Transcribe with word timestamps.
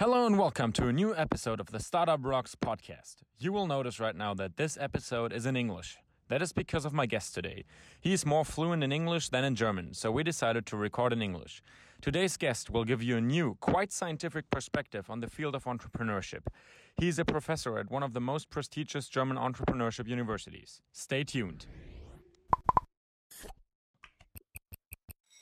Hello 0.00 0.24
and 0.24 0.38
welcome 0.38 0.72
to 0.72 0.88
a 0.88 0.94
new 0.94 1.14
episode 1.14 1.60
of 1.60 1.72
the 1.72 1.78
Startup 1.78 2.18
Rocks 2.22 2.54
podcast. 2.54 3.16
You 3.38 3.52
will 3.52 3.66
notice 3.66 4.00
right 4.00 4.16
now 4.16 4.32
that 4.32 4.56
this 4.56 4.78
episode 4.80 5.30
is 5.30 5.44
in 5.44 5.56
English. 5.56 5.98
That 6.28 6.40
is 6.40 6.54
because 6.54 6.86
of 6.86 6.94
my 6.94 7.04
guest 7.04 7.34
today. 7.34 7.66
He 8.00 8.14
is 8.14 8.24
more 8.24 8.46
fluent 8.46 8.82
in 8.82 8.92
English 8.92 9.28
than 9.28 9.44
in 9.44 9.56
German, 9.56 9.92
so 9.92 10.10
we 10.10 10.22
decided 10.22 10.64
to 10.64 10.78
record 10.78 11.12
in 11.12 11.20
English. 11.20 11.62
Today's 12.00 12.38
guest 12.38 12.70
will 12.70 12.84
give 12.84 13.02
you 13.02 13.18
a 13.18 13.20
new, 13.20 13.58
quite 13.60 13.92
scientific 13.92 14.48
perspective 14.48 15.10
on 15.10 15.20
the 15.20 15.28
field 15.28 15.54
of 15.54 15.64
entrepreneurship. 15.64 16.46
He 16.96 17.06
is 17.08 17.18
a 17.18 17.26
professor 17.26 17.76
at 17.76 17.90
one 17.90 18.02
of 18.02 18.14
the 18.14 18.22
most 18.22 18.48
prestigious 18.48 19.06
German 19.06 19.36
entrepreneurship 19.36 20.08
universities. 20.08 20.80
Stay 20.92 21.24
tuned. 21.24 21.66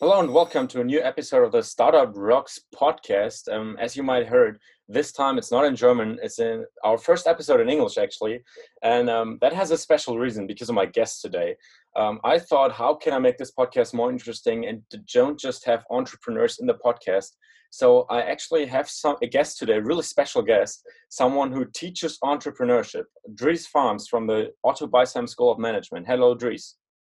Hello 0.01 0.21
and 0.21 0.33
welcome 0.33 0.69
to 0.69 0.81
a 0.81 0.85
new 0.85 1.03
episode 1.03 1.43
of 1.43 1.51
the 1.51 1.61
Startup 1.61 2.13
Rocks 2.15 2.61
podcast. 2.73 3.53
Um, 3.53 3.77
as 3.81 3.97
you 3.97 4.05
might 4.05 4.29
heard, 4.29 4.61
this 4.89 5.11
time 5.11 5.39
it's 5.39 5.51
not 5.51 5.65
in 5.65 5.75
German. 5.75 6.21
It's 6.23 6.39
in 6.39 6.65
our 6.85 6.97
first 6.97 7.27
episode 7.27 7.61
in 7.61 7.69
English, 7.69 7.99
actually, 7.99 8.45
and 8.85 9.11
um, 9.11 9.39
that 9.41 9.53
has 9.53 9.73
a 9.73 9.77
special 9.77 10.17
reason 10.17 10.47
because 10.47 10.69
of 10.69 10.77
my 10.77 10.87
guest 10.87 11.21
today. 11.21 11.57
Um, 11.97 12.21
I 12.23 12.39
thought, 12.39 12.71
how 12.71 12.95
can 12.95 13.13
I 13.13 13.19
make 13.19 13.39
this 13.39 13.51
podcast 13.51 13.93
more 13.93 14.09
interesting 14.09 14.67
and 14.67 14.83
don't 15.13 15.37
just 15.37 15.65
have 15.65 15.83
entrepreneurs 15.91 16.61
in 16.61 16.69
the 16.69 16.75
podcast? 16.75 17.31
So 17.71 18.07
I 18.09 18.23
actually 18.23 18.67
have 18.67 18.89
some 18.89 19.17
a 19.21 19.27
guest 19.27 19.59
today, 19.59 19.79
a 19.79 19.83
really 19.83 20.05
special 20.05 20.43
guest, 20.43 20.81
someone 21.09 21.51
who 21.51 21.65
teaches 21.75 22.21
entrepreneurship, 22.23 23.03
Dries 23.35 23.67
Faems 23.67 24.07
from 24.07 24.29
the 24.29 24.53
Otto 24.63 24.87
Beisheim 24.87 25.29
School 25.29 25.51
of 25.51 25.59
Management. 25.59 26.07
Hello, 26.07 26.37
Dries. 26.37 26.77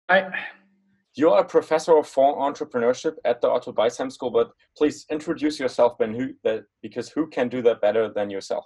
Hi. 0.09 0.31
You 1.19 1.31
are 1.31 1.41
a 1.41 1.45
professor 1.45 1.99
of 1.99 2.07
entrepreneurship 2.15 3.17
at 3.25 3.41
the 3.41 3.49
Otto 3.49 3.73
Beisheim 3.73 4.13
School, 4.13 4.31
but 4.31 4.53
please 4.77 5.05
introduce 5.11 5.59
yourself, 5.59 5.99
Ben, 5.99 6.15
who, 6.15 6.33
that, 6.45 6.63
because 6.81 7.09
who 7.09 7.27
can 7.27 7.49
do 7.49 7.61
that 7.63 7.81
better 7.81 8.09
than 8.09 8.31
yourself? 8.31 8.65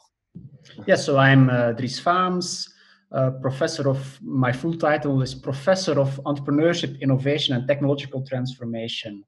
Yes, 0.86 1.06
so 1.06 1.16
I'm 1.16 1.48
uh, 1.48 1.72
Dries 1.72 1.98
Faems, 1.98 2.68
uh, 3.10 3.30
professor 3.40 3.88
of, 3.88 4.18
my 4.20 4.52
full 4.52 4.74
title 4.74 5.22
is 5.22 5.34
Professor 5.34 5.98
of 5.98 6.20
Entrepreneurship, 6.26 7.00
Innovation 7.00 7.54
and 7.56 7.66
Technological 7.66 8.22
Transformation 8.22 9.24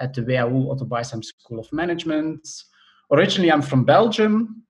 at 0.00 0.12
the 0.12 0.22
WHU 0.22 0.68
Otto 0.68 0.86
Beisheim 0.86 1.24
School 1.24 1.60
of 1.60 1.72
Management. 1.72 2.48
Originally, 3.12 3.52
I'm 3.52 3.62
from 3.62 3.84
Belgium. 3.84 4.64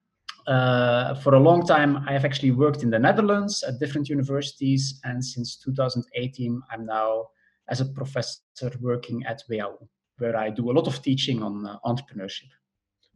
Uh, 0.46 1.14
for 1.14 1.34
a 1.34 1.40
long 1.40 1.66
time, 1.66 2.04
I 2.06 2.12
have 2.12 2.26
actually 2.26 2.50
worked 2.50 2.82
in 2.82 2.90
the 2.90 2.98
Netherlands 2.98 3.64
at 3.66 3.78
different 3.78 4.10
universities, 4.10 5.00
and 5.04 5.24
since 5.24 5.56
2018, 5.56 6.60
I'm 6.70 6.84
now 6.84 7.28
as 7.68 7.80
a 7.80 7.86
professor 7.86 8.70
working 8.80 9.24
at 9.26 9.42
WHU, 9.48 9.88
where 10.18 10.36
I 10.36 10.50
do 10.50 10.70
a 10.70 10.74
lot 10.74 10.86
of 10.86 11.02
teaching 11.02 11.42
on 11.42 11.66
uh, 11.66 11.78
entrepreneurship. 11.84 12.48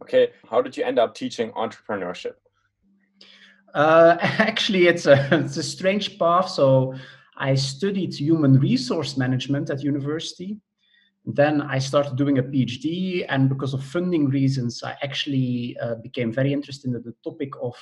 Okay, 0.02 0.30
how 0.48 0.62
did 0.62 0.76
you 0.76 0.84
end 0.84 0.98
up 0.98 1.14
teaching 1.14 1.50
entrepreneurship? 1.52 2.34
Uh, 3.74 4.16
actually, 4.20 4.86
it's 4.86 5.06
a, 5.06 5.28
it's 5.44 5.56
a 5.56 5.62
strange 5.62 6.18
path. 6.18 6.48
So 6.48 6.94
I 7.36 7.54
studied 7.54 8.14
human 8.14 8.58
resource 8.58 9.16
management 9.16 9.70
at 9.70 9.82
university. 9.82 10.58
Then 11.26 11.60
I 11.60 11.78
started 11.78 12.16
doing 12.16 12.38
a 12.38 12.42
PhD, 12.42 13.26
and 13.28 13.48
because 13.48 13.74
of 13.74 13.84
funding 13.84 14.28
reasons, 14.28 14.82
I 14.82 14.96
actually 15.02 15.76
uh, 15.80 15.96
became 15.96 16.32
very 16.32 16.52
interested 16.52 16.86
in 16.86 17.02
the 17.02 17.14
topic 17.22 17.52
of 17.62 17.76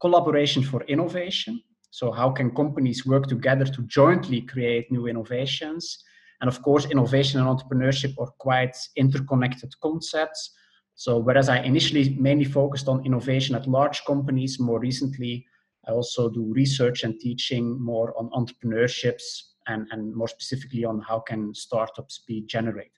collaboration 0.00 0.62
for 0.62 0.82
innovation. 0.84 1.62
So, 1.90 2.10
how 2.10 2.30
can 2.30 2.54
companies 2.54 3.06
work 3.06 3.26
together 3.26 3.64
to 3.64 3.82
jointly 3.82 4.40
create 4.42 4.90
new 4.90 5.06
innovations? 5.06 6.02
And 6.40 6.48
of 6.48 6.62
course, 6.62 6.86
innovation 6.86 7.40
and 7.40 7.48
entrepreneurship 7.48 8.14
are 8.18 8.30
quite 8.38 8.76
interconnected 8.96 9.72
concepts. 9.80 10.52
So, 10.94 11.18
whereas 11.18 11.48
I 11.48 11.58
initially 11.58 12.16
mainly 12.18 12.44
focused 12.44 12.88
on 12.88 13.04
innovation 13.04 13.54
at 13.54 13.66
large 13.66 14.04
companies, 14.04 14.58
more 14.58 14.80
recently, 14.80 15.46
I 15.86 15.92
also 15.92 16.28
do 16.28 16.52
research 16.52 17.04
and 17.04 17.18
teaching 17.18 17.80
more 17.82 18.14
on 18.18 18.30
entrepreneurships 18.30 19.22
and, 19.66 19.86
and 19.90 20.14
more 20.14 20.28
specifically 20.28 20.84
on 20.84 21.00
how 21.00 21.20
can 21.20 21.54
startups 21.54 22.22
be 22.26 22.42
generated. 22.42 22.92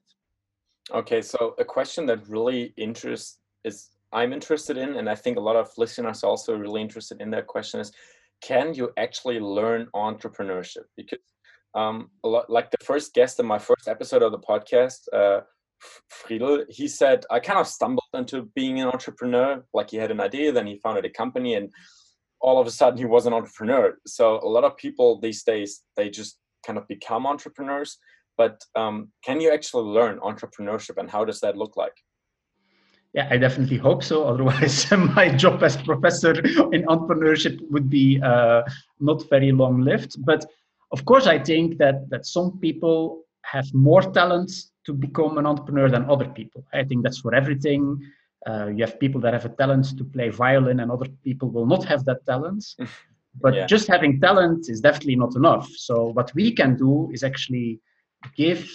Okay, 0.93 1.23
so 1.23 1.55
a 1.59 1.65
question 1.65 2.07
that 2.07 2.27
really 2.29 2.75
interests 2.77 3.39
is 3.65 3.91
I'm 4.13 4.33
interested 4.33 4.77
in, 4.77 4.97
and 4.97 5.09
I 5.09 5.15
think 5.15 5.37
a 5.37 5.41
lot 5.41 5.57
of 5.57 5.71
listeners 5.79 6.23
are 6.23 6.31
also 6.31 6.57
really 6.57 6.83
interested 6.83 7.21
in 7.21 7.31
that 7.31 7.47
question 7.47 7.81
is 7.81 7.93
can 8.43 8.75
you 8.75 8.91
actually 8.97 9.39
learn 9.39 9.87
entrepreneurship? 9.95 10.85
Because 10.97 11.21
um, 11.75 12.11
lot, 12.25 12.51
like 12.51 12.71
the 12.71 12.85
first 12.85 13.15
guest 13.15 13.41
in 13.41 13.47
my 13.47 13.59
first 13.59 13.89
episode 13.89 14.23
of 14.23 14.33
the 14.33 14.39
podcast, 14.39 15.01
uh, 15.13 15.41
Friedel, 16.09 16.65
he 16.69 16.87
said, 16.87 17.25
I 17.31 17.41
kind 17.41 17.59
of 17.59 17.67
stumbled 17.67 18.05
into 18.15 18.51
being 18.55 18.81
an 18.81 18.89
entrepreneur. 18.89 19.65
Like 19.75 19.91
he 19.91 19.97
had 19.97 20.11
an 20.11 20.21
idea, 20.21 20.53
then 20.53 20.67
he 20.67 20.79
founded 20.79 21.05
a 21.05 21.11
company, 21.11 21.55
and 21.55 21.71
all 22.41 22.61
of 22.61 22.67
a 22.67 22.71
sudden 22.71 22.99
he 22.99 23.05
was 23.05 23.27
an 23.27 23.33
entrepreneur. 23.33 23.97
So 24.07 24.39
a 24.41 24.49
lot 24.49 24.65
of 24.65 24.77
people 24.77 25.21
these 25.21 25.43
days, 25.43 25.83
they 25.97 26.11
just 26.11 26.39
kind 26.65 26.79
of 26.79 26.87
become 26.89 27.27
entrepreneurs. 27.27 27.99
But 28.37 28.61
um, 28.75 29.09
can 29.25 29.41
you 29.41 29.53
actually 29.53 29.85
learn 29.85 30.19
entrepreneurship 30.21 30.97
and 30.99 31.11
how 31.11 31.25
does 31.25 31.41
that 31.41 31.57
look 31.57 31.77
like? 31.77 31.93
Yeah, 33.15 33.29
I 33.31 33.37
definitely 33.37 33.77
hope 33.77 34.03
so. 34.03 34.25
Otherwise, 34.25 34.91
my 35.15 35.29
job 35.29 35.63
as 35.63 35.77
professor 35.77 36.33
in 36.73 36.85
entrepreneurship 36.85 37.61
would 37.71 37.91
be 37.91 38.21
uh, 38.23 38.63
not 39.01 39.29
very 39.29 39.53
long 39.53 39.83
lived. 39.83 40.17
But 40.25 40.47
of 40.93 41.05
course, 41.05 41.27
I 41.27 41.39
think 41.39 41.79
that 41.79 42.09
that 42.11 42.27
some 42.27 42.59
people 42.59 43.25
have 43.43 43.67
more 43.75 44.03
talent 44.03 44.51
to 44.87 44.93
become 44.93 45.39
an 45.39 45.47
entrepreneur 45.47 45.89
than 45.89 46.09
other 46.11 46.29
people. 46.29 46.65
I 46.73 46.85
think 46.85 47.03
that's 47.03 47.19
for 47.19 47.35
everything. 47.35 48.01
Uh, 48.47 48.67
you 48.67 48.85
have 48.85 48.99
people 48.99 49.21
that 49.21 49.33
have 49.33 49.45
a 49.45 49.55
talent 49.61 49.97
to 49.99 50.05
play 50.05 50.29
violin, 50.29 50.81
and 50.81 50.91
other 50.91 51.09
people 51.25 51.49
will 51.51 51.67
not 51.67 51.85
have 51.85 52.05
that 52.05 52.25
talent. 52.27 52.65
But 53.41 53.55
yeah. 53.55 53.67
just 53.67 53.89
having 53.89 54.21
talent 54.21 54.69
is 54.69 54.83
definitely 54.83 55.17
not 55.17 55.37
enough. 55.37 55.67
So 55.71 56.09
what 56.09 56.35
we 56.35 56.53
can 56.53 56.77
do 56.77 57.09
is 57.15 57.25
actually 57.25 57.81
give 58.37 58.71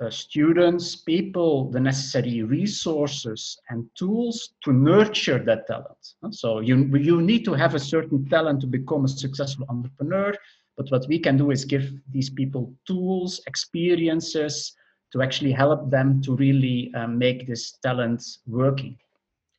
uh, 0.00 0.10
students, 0.10 0.96
people, 0.96 1.70
the 1.70 1.78
necessary 1.78 2.42
resources 2.42 3.58
and 3.68 3.86
tools 3.94 4.54
to 4.64 4.72
nurture 4.72 5.38
that 5.44 5.66
talent. 5.66 6.02
So 6.30 6.60
you 6.60 6.76
you 6.96 7.20
need 7.20 7.44
to 7.44 7.52
have 7.52 7.74
a 7.74 7.78
certain 7.78 8.28
talent 8.28 8.60
to 8.62 8.66
become 8.66 9.04
a 9.04 9.08
successful 9.08 9.66
entrepreneur. 9.68 10.32
But 10.76 10.90
what 10.90 11.06
we 11.08 11.18
can 11.18 11.36
do 11.36 11.50
is 11.50 11.64
give 11.64 11.92
these 12.10 12.30
people 12.30 12.74
tools, 12.86 13.40
experiences 13.46 14.74
to 15.12 15.22
actually 15.22 15.52
help 15.52 15.90
them 15.90 16.22
to 16.22 16.34
really 16.36 16.90
um, 16.94 17.18
make 17.18 17.46
this 17.46 17.72
talent 17.82 18.22
working. 18.46 18.96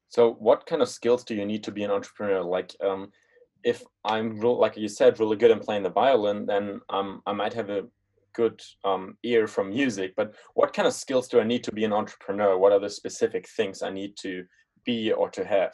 So, 0.09 0.33
what 0.33 0.65
kind 0.65 0.81
of 0.81 0.89
skills 0.89 1.23
do 1.23 1.35
you 1.35 1.45
need 1.45 1.63
to 1.63 1.71
be 1.71 1.83
an 1.83 1.91
entrepreneur? 1.91 2.43
Like, 2.43 2.75
um, 2.83 3.11
if 3.63 3.83
I'm 4.03 4.39
real, 4.39 4.59
like 4.59 4.77
you 4.77 4.87
said, 4.87 5.19
really 5.19 5.37
good 5.37 5.51
at 5.51 5.61
playing 5.61 5.83
the 5.83 5.89
violin, 5.89 6.45
then 6.45 6.81
um, 6.89 7.21
I 7.25 7.33
might 7.33 7.53
have 7.53 7.69
a 7.69 7.85
good 8.33 8.61
um, 8.83 9.17
ear 9.23 9.47
from 9.47 9.69
music. 9.69 10.13
But 10.15 10.35
what 10.55 10.73
kind 10.73 10.87
of 10.87 10.93
skills 10.93 11.27
do 11.27 11.39
I 11.39 11.43
need 11.43 11.63
to 11.63 11.71
be 11.71 11.83
an 11.83 11.93
entrepreneur? 11.93 12.57
What 12.57 12.73
are 12.73 12.79
the 12.79 12.89
specific 12.89 13.47
things 13.47 13.81
I 13.81 13.91
need 13.91 14.17
to 14.17 14.43
be 14.85 15.11
or 15.11 15.29
to 15.29 15.45
have? 15.45 15.73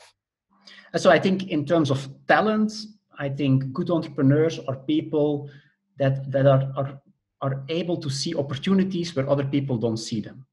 So, 0.95 1.09
I 1.09 1.19
think 1.19 1.49
in 1.49 1.65
terms 1.65 1.89
of 1.89 2.07
talent, 2.27 2.71
I 3.19 3.29
think 3.29 3.73
good 3.73 3.89
entrepreneurs 3.91 4.59
are 4.67 4.77
people 4.77 5.49
that, 5.97 6.31
that 6.31 6.47
are, 6.47 6.71
are, 6.77 7.01
are 7.41 7.63
able 7.67 7.97
to 7.97 8.09
see 8.09 8.33
opportunities 8.33 9.15
where 9.15 9.29
other 9.29 9.43
people 9.43 9.77
don't 9.77 9.97
see 9.97 10.21
them. 10.21 10.45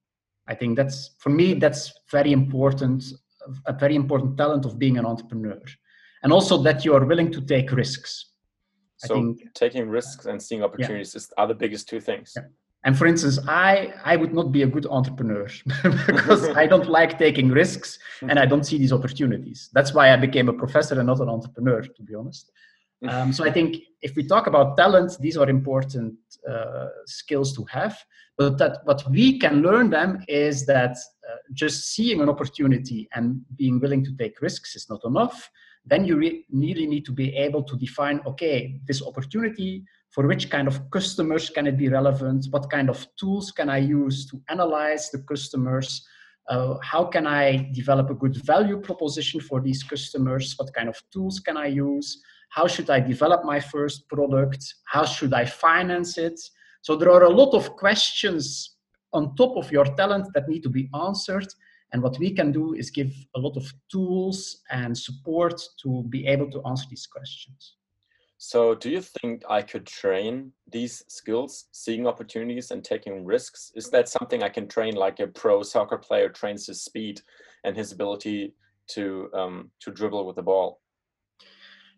I 0.49 0.54
think 0.54 0.76
that's, 0.76 1.10
for 1.19 1.31
me, 1.31 1.55
that's 1.55 1.93
very 2.10 2.32
important, 2.32 3.05
a 3.66 3.72
very 3.72 3.94
important 3.94 4.37
talent 4.37 4.65
of 4.65 4.78
being 4.78 4.99
an 4.99 5.06
entrepreneur. 5.06 5.60
And 6.22 6.32
also 6.32 6.59
that 6.62 6.84
you 6.84 6.94
are 6.94 7.05
willing 7.05 7.31
to 7.32 7.41
take 7.41 7.71
risks. 7.71 8.32
So 8.99 9.15
think, 9.15 9.55
taking 9.55 9.88
risks 9.88 10.26
and 10.26 10.43
seeing 10.43 10.65
opportunities 10.65 11.15
yeah. 11.15 11.43
are 11.43 11.47
the 11.47 11.55
biggest 11.55 11.88
two 11.88 12.00
things. 12.00 12.32
Yeah. 12.37 12.44
And 12.84 12.97
for 12.97 13.06
instance, 13.06 13.38
I, 13.48 13.92
I 14.04 14.16
would 14.16 14.32
not 14.32 14.53
be 14.53 14.62
a 14.62 14.66
good 14.66 14.87
entrepreneur 14.87 15.48
because 16.06 16.48
I 16.56 16.66
don't 16.66 16.88
like 16.88 17.19
taking 17.19 17.48
risks 17.48 17.98
and 18.22 18.38
I 18.38 18.47
don't 18.47 18.64
see 18.64 18.78
these 18.78 18.92
opportunities. 18.92 19.70
That's 19.73 19.93
why 19.93 20.12
I 20.12 20.17
became 20.17 20.49
a 20.49 20.52
professor 20.52 20.96
and 20.99 21.06
not 21.06 21.20
an 21.20 21.28
entrepreneur, 21.28 21.82
to 21.82 22.02
be 22.02 22.14
honest. 22.14 22.52
Um, 23.08 23.32
so 23.32 23.44
I 23.44 23.52
think 23.52 23.76
if 24.02 24.17
we 24.17 24.26
talk 24.26 24.46
about 24.46 24.76
talent, 24.76 25.19
these 25.20 25.37
are 25.37 25.49
important 25.50 26.14
uh, 26.49 26.87
skills 27.05 27.55
to 27.56 27.64
have. 27.64 27.99
But 28.38 28.58
that 28.58 28.81
what 28.84 29.02
we 29.11 29.38
can 29.38 29.62
learn 29.62 29.90
them 29.90 30.22
is 30.29 30.67
that 30.67 30.93
uh, 30.93 31.37
just 31.55 31.94
seeing 31.94 32.20
an 32.20 32.29
opportunity 32.29 33.08
and 33.14 33.40
being 33.56 33.81
willing 33.81 34.05
to 34.05 34.14
take 34.17 34.43
risks 34.43 34.76
is 34.76 34.88
not 34.90 35.00
enough. 35.05 35.50
Then 35.87 36.05
you 36.05 36.17
re- 36.17 36.44
really 36.52 36.87
need 36.87 37.06
to 37.06 37.12
be 37.12 37.34
able 37.34 37.62
to 37.62 37.76
define, 37.76 38.20
okay, 38.26 38.81
this 38.87 39.02
opportunity 39.02 39.84
for 40.11 40.26
which 40.26 40.50
kind 40.50 40.69
of 40.69 40.91
customers 40.91 41.50
can 41.50 41.67
it 41.67 41.76
be 41.76 41.88
relevant? 41.88 42.47
What 42.50 42.70
kind 42.70 42.88
of 42.88 43.06
tools 43.17 43.50
can 43.50 43.69
i 43.69 43.79
use 43.79 44.26
to 44.31 44.41
analyze 44.49 45.11
the 45.11 45.19
customers? 45.19 46.06
Uh, 46.49 46.76
how 46.82 47.05
can 47.05 47.26
i 47.26 47.70
develop 47.73 48.11
a 48.11 48.14
good 48.14 48.37
value 48.44 48.81
proposition 48.81 49.41
for 49.41 49.61
these 49.61 49.82
customers? 49.82 50.55
What 50.56 50.73
kind 50.75 50.88
of 50.88 51.00
tools 51.12 51.41
can 51.41 51.56
i 51.56 51.67
use? 51.67 52.23
How 52.50 52.67
should 52.67 52.91
i 52.91 53.00
develop 53.00 53.44
my 53.44 53.61
first 53.61 54.08
product? 54.08 54.62
How 54.87 55.05
should 55.05 55.35
i 55.35 55.44
finance 55.44 56.17
it? 56.19 56.41
So 56.82 56.97
there 56.97 57.11
are 57.11 57.25
a 57.25 57.29
lot 57.31 57.53
of 57.53 57.70
questions 57.76 58.76
on 59.12 59.35
top 59.35 59.56
of 59.56 59.73
your 59.73 59.85
talent 59.97 60.29
that 60.35 60.49
need 60.49 60.62
to 60.62 60.70
be 60.70 60.88
answered. 60.94 61.49
And 61.93 62.03
what 62.03 62.19
we 62.19 62.31
can 62.32 62.53
do 62.53 62.75
is 62.75 62.91
give 62.91 63.12
a 63.35 63.41
lot 63.41 63.56
of 63.56 63.73
tools 63.91 64.62
and 64.70 64.97
support 64.97 65.61
to 65.82 66.05
be 66.08 66.26
able 66.26 66.50
to 66.50 66.62
answer 66.67 66.87
these 66.88 67.06
questions. 67.06 67.76
So, 68.38 68.75
do 68.75 68.91
you 68.91 69.00
think 69.00 69.43
I 69.49 69.62
could 69.62 69.87
train 69.87 70.53
these 70.71 71.03
skills, 71.09 71.69
seeing 71.73 72.06
opportunities 72.06 72.71
and 72.71 72.85
taking 72.85 73.25
risks? 73.25 73.73
Is 73.75 73.88
that 73.91 74.09
something 74.09 74.43
I 74.43 74.50
can 74.50 74.69
train 74.69 74.94
like 74.94 75.21
a 75.21 75.27
pro 75.27 75.62
soccer 75.62 75.97
player 75.97 76.29
trains 76.29 76.67
his 76.67 76.83
speed 76.83 77.23
and 77.65 77.75
his 77.75 77.93
ability 77.93 78.55
to 78.88 79.31
um, 79.35 79.71
to 79.81 79.91
dribble 79.91 80.27
with 80.27 80.37
the 80.37 80.43
ball? 80.43 80.81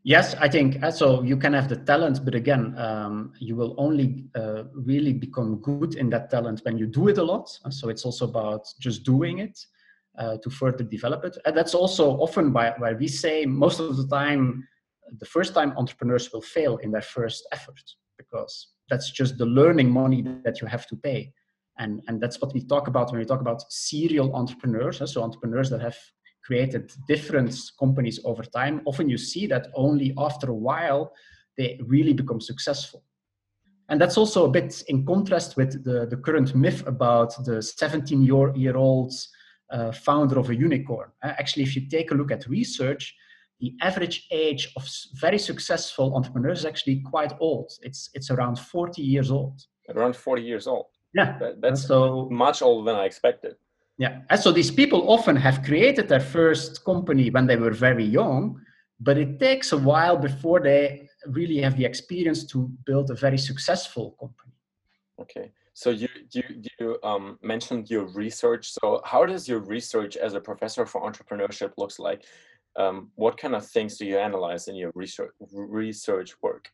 Yes, 0.04 0.36
I 0.36 0.48
think 0.48 0.82
uh, 0.82 0.92
so. 0.92 1.22
You 1.22 1.36
can 1.36 1.52
have 1.52 1.68
the 1.68 1.76
talent, 1.76 2.24
but 2.24 2.34
again, 2.34 2.78
um, 2.78 3.32
you 3.40 3.56
will 3.56 3.74
only 3.76 4.26
uh, 4.36 4.64
really 4.72 5.12
become 5.12 5.56
good 5.56 5.96
in 5.96 6.08
that 6.10 6.30
talent 6.30 6.60
when 6.62 6.78
you 6.78 6.86
do 6.86 7.08
it 7.08 7.18
a 7.18 7.22
lot. 7.22 7.50
So 7.70 7.88
it's 7.88 8.04
also 8.04 8.28
about 8.28 8.66
just 8.78 9.02
doing 9.02 9.38
it 9.38 9.58
uh, 10.16 10.36
to 10.42 10.50
further 10.50 10.84
develop 10.84 11.24
it. 11.24 11.36
And 11.44 11.56
that's 11.56 11.74
also 11.74 12.12
often 12.12 12.52
why, 12.52 12.74
why 12.78 12.92
we 12.92 13.08
say 13.08 13.44
most 13.44 13.80
of 13.80 13.96
the 13.96 14.06
time, 14.06 14.66
the 15.18 15.26
first 15.26 15.54
time 15.54 15.72
entrepreneurs 15.76 16.32
will 16.32 16.42
fail 16.42 16.76
in 16.78 16.90
their 16.90 17.02
first 17.02 17.46
effort 17.52 17.82
because 18.16 18.68
that's 18.90 19.10
just 19.10 19.38
the 19.38 19.46
learning 19.46 19.90
money 19.90 20.24
that 20.44 20.60
you 20.60 20.66
have 20.66 20.86
to 20.88 20.96
pay. 20.96 21.32
And, 21.78 22.02
and 22.08 22.20
that's 22.20 22.40
what 22.40 22.52
we 22.52 22.60
talk 22.64 22.88
about 22.88 23.10
when 23.10 23.20
we 23.20 23.24
talk 23.24 23.40
about 23.40 23.62
serial 23.70 24.34
entrepreneurs. 24.34 25.00
So 25.12 25.22
entrepreneurs 25.22 25.70
that 25.70 25.80
have 25.80 25.96
created 26.44 26.90
different 27.06 27.54
companies 27.78 28.18
over 28.24 28.42
time, 28.42 28.80
often 28.86 29.08
you 29.08 29.18
see 29.18 29.46
that 29.46 29.68
only 29.74 30.12
after 30.18 30.50
a 30.50 30.54
while 30.54 31.12
they 31.56 31.80
really 31.86 32.12
become 32.12 32.40
successful. 32.40 33.04
And 33.88 34.00
that's 34.00 34.18
also 34.18 34.44
a 34.44 34.50
bit 34.50 34.82
in 34.88 35.04
contrast 35.06 35.56
with 35.56 35.84
the, 35.84 36.06
the 36.06 36.16
current 36.16 36.54
myth 36.54 36.86
about 36.86 37.32
the 37.44 37.62
17 37.62 38.22
year, 38.22 38.76
old 38.76 39.12
uh, 39.70 39.92
founder 39.92 40.38
of 40.38 40.50
a 40.50 40.54
unicorn. 40.54 41.10
Uh, 41.22 41.32
actually, 41.38 41.62
if 41.62 41.74
you 41.74 41.88
take 41.88 42.10
a 42.10 42.14
look 42.14 42.30
at 42.30 42.46
research, 42.46 43.14
the 43.60 43.74
average 43.80 44.26
age 44.30 44.72
of 44.76 44.88
very 45.14 45.38
successful 45.38 46.14
entrepreneurs 46.14 46.60
is 46.60 46.64
actually 46.64 47.00
quite 47.00 47.32
old. 47.40 47.70
It's, 47.82 48.10
it's 48.14 48.30
around 48.30 48.58
40 48.58 49.02
years 49.02 49.30
old. 49.30 49.60
Around 49.88 50.16
40 50.16 50.42
years 50.42 50.66
old. 50.66 50.86
Yeah. 51.14 51.38
That, 51.38 51.60
that's 51.60 51.86
so 51.86 52.28
much 52.30 52.62
older 52.62 52.90
than 52.90 53.00
I 53.00 53.04
expected. 53.04 53.56
Yeah, 53.98 54.20
and 54.30 54.40
so 54.40 54.52
these 54.52 54.70
people 54.70 55.10
often 55.10 55.34
have 55.34 55.64
created 55.64 56.08
their 56.08 56.20
first 56.20 56.84
company 56.84 57.30
when 57.30 57.48
they 57.48 57.56
were 57.56 57.72
very 57.72 58.04
young, 58.04 58.60
but 59.00 59.18
it 59.18 59.40
takes 59.40 59.72
a 59.72 59.76
while 59.76 60.16
before 60.16 60.60
they 60.60 61.08
really 61.26 61.58
have 61.58 61.76
the 61.76 61.84
experience 61.84 62.46
to 62.46 62.70
build 62.86 63.10
a 63.10 63.14
very 63.14 63.38
successful 63.38 64.14
company. 64.20 64.52
Okay, 65.20 65.50
so 65.74 65.90
you 65.90 66.08
you 66.30 66.42
you 66.78 66.98
um, 67.02 67.40
mentioned 67.42 67.90
your 67.90 68.06
research. 68.06 68.70
So 68.70 69.02
how 69.04 69.26
does 69.26 69.48
your 69.48 69.58
research 69.58 70.16
as 70.16 70.34
a 70.34 70.40
professor 70.40 70.86
for 70.86 71.02
entrepreneurship 71.02 71.72
looks 71.76 71.98
like? 71.98 72.24
Um, 72.78 73.10
what 73.16 73.36
kind 73.36 73.54
of 73.54 73.66
things 73.66 73.98
do 73.98 74.06
you 74.06 74.18
analyze 74.18 74.68
in 74.68 74.76
your 74.76 74.92
research 74.94 75.32
research 75.52 76.30
work? 76.40 76.70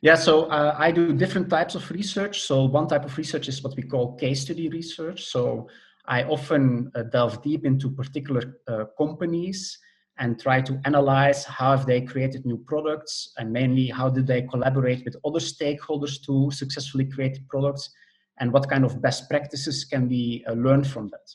Yeah, 0.00 0.14
so 0.14 0.44
uh, 0.44 0.76
I 0.78 0.92
do 0.92 1.12
different 1.12 1.50
types 1.50 1.74
of 1.74 1.90
research. 1.90 2.42
So 2.42 2.64
one 2.64 2.86
type 2.86 3.04
of 3.04 3.16
research 3.18 3.48
is 3.48 3.62
what 3.62 3.76
we 3.76 3.82
call 3.82 4.14
case 4.16 4.42
study 4.42 4.68
research. 4.68 5.24
So 5.24 5.68
I 6.06 6.22
often 6.24 6.92
uh, 6.94 7.02
delve 7.04 7.42
deep 7.42 7.64
into 7.64 7.90
particular 7.90 8.58
uh, 8.68 8.84
companies 8.96 9.78
and 10.18 10.40
try 10.40 10.60
to 10.60 10.80
analyze 10.84 11.44
how 11.44 11.76
have 11.76 11.86
they 11.86 12.00
created 12.00 12.46
new 12.46 12.58
products 12.58 13.32
and 13.38 13.52
mainly 13.52 13.88
how 13.88 14.08
did 14.08 14.26
they 14.26 14.42
collaborate 14.42 15.04
with 15.04 15.16
other 15.24 15.40
stakeholders 15.40 16.24
to 16.24 16.50
successfully 16.52 17.04
create 17.04 17.38
products 17.48 17.90
and 18.38 18.52
what 18.52 18.68
kind 18.68 18.84
of 18.84 19.02
best 19.02 19.28
practices 19.28 19.84
can 19.84 20.08
we 20.08 20.44
uh, 20.46 20.52
learn 20.52 20.84
from 20.84 21.08
that. 21.08 21.34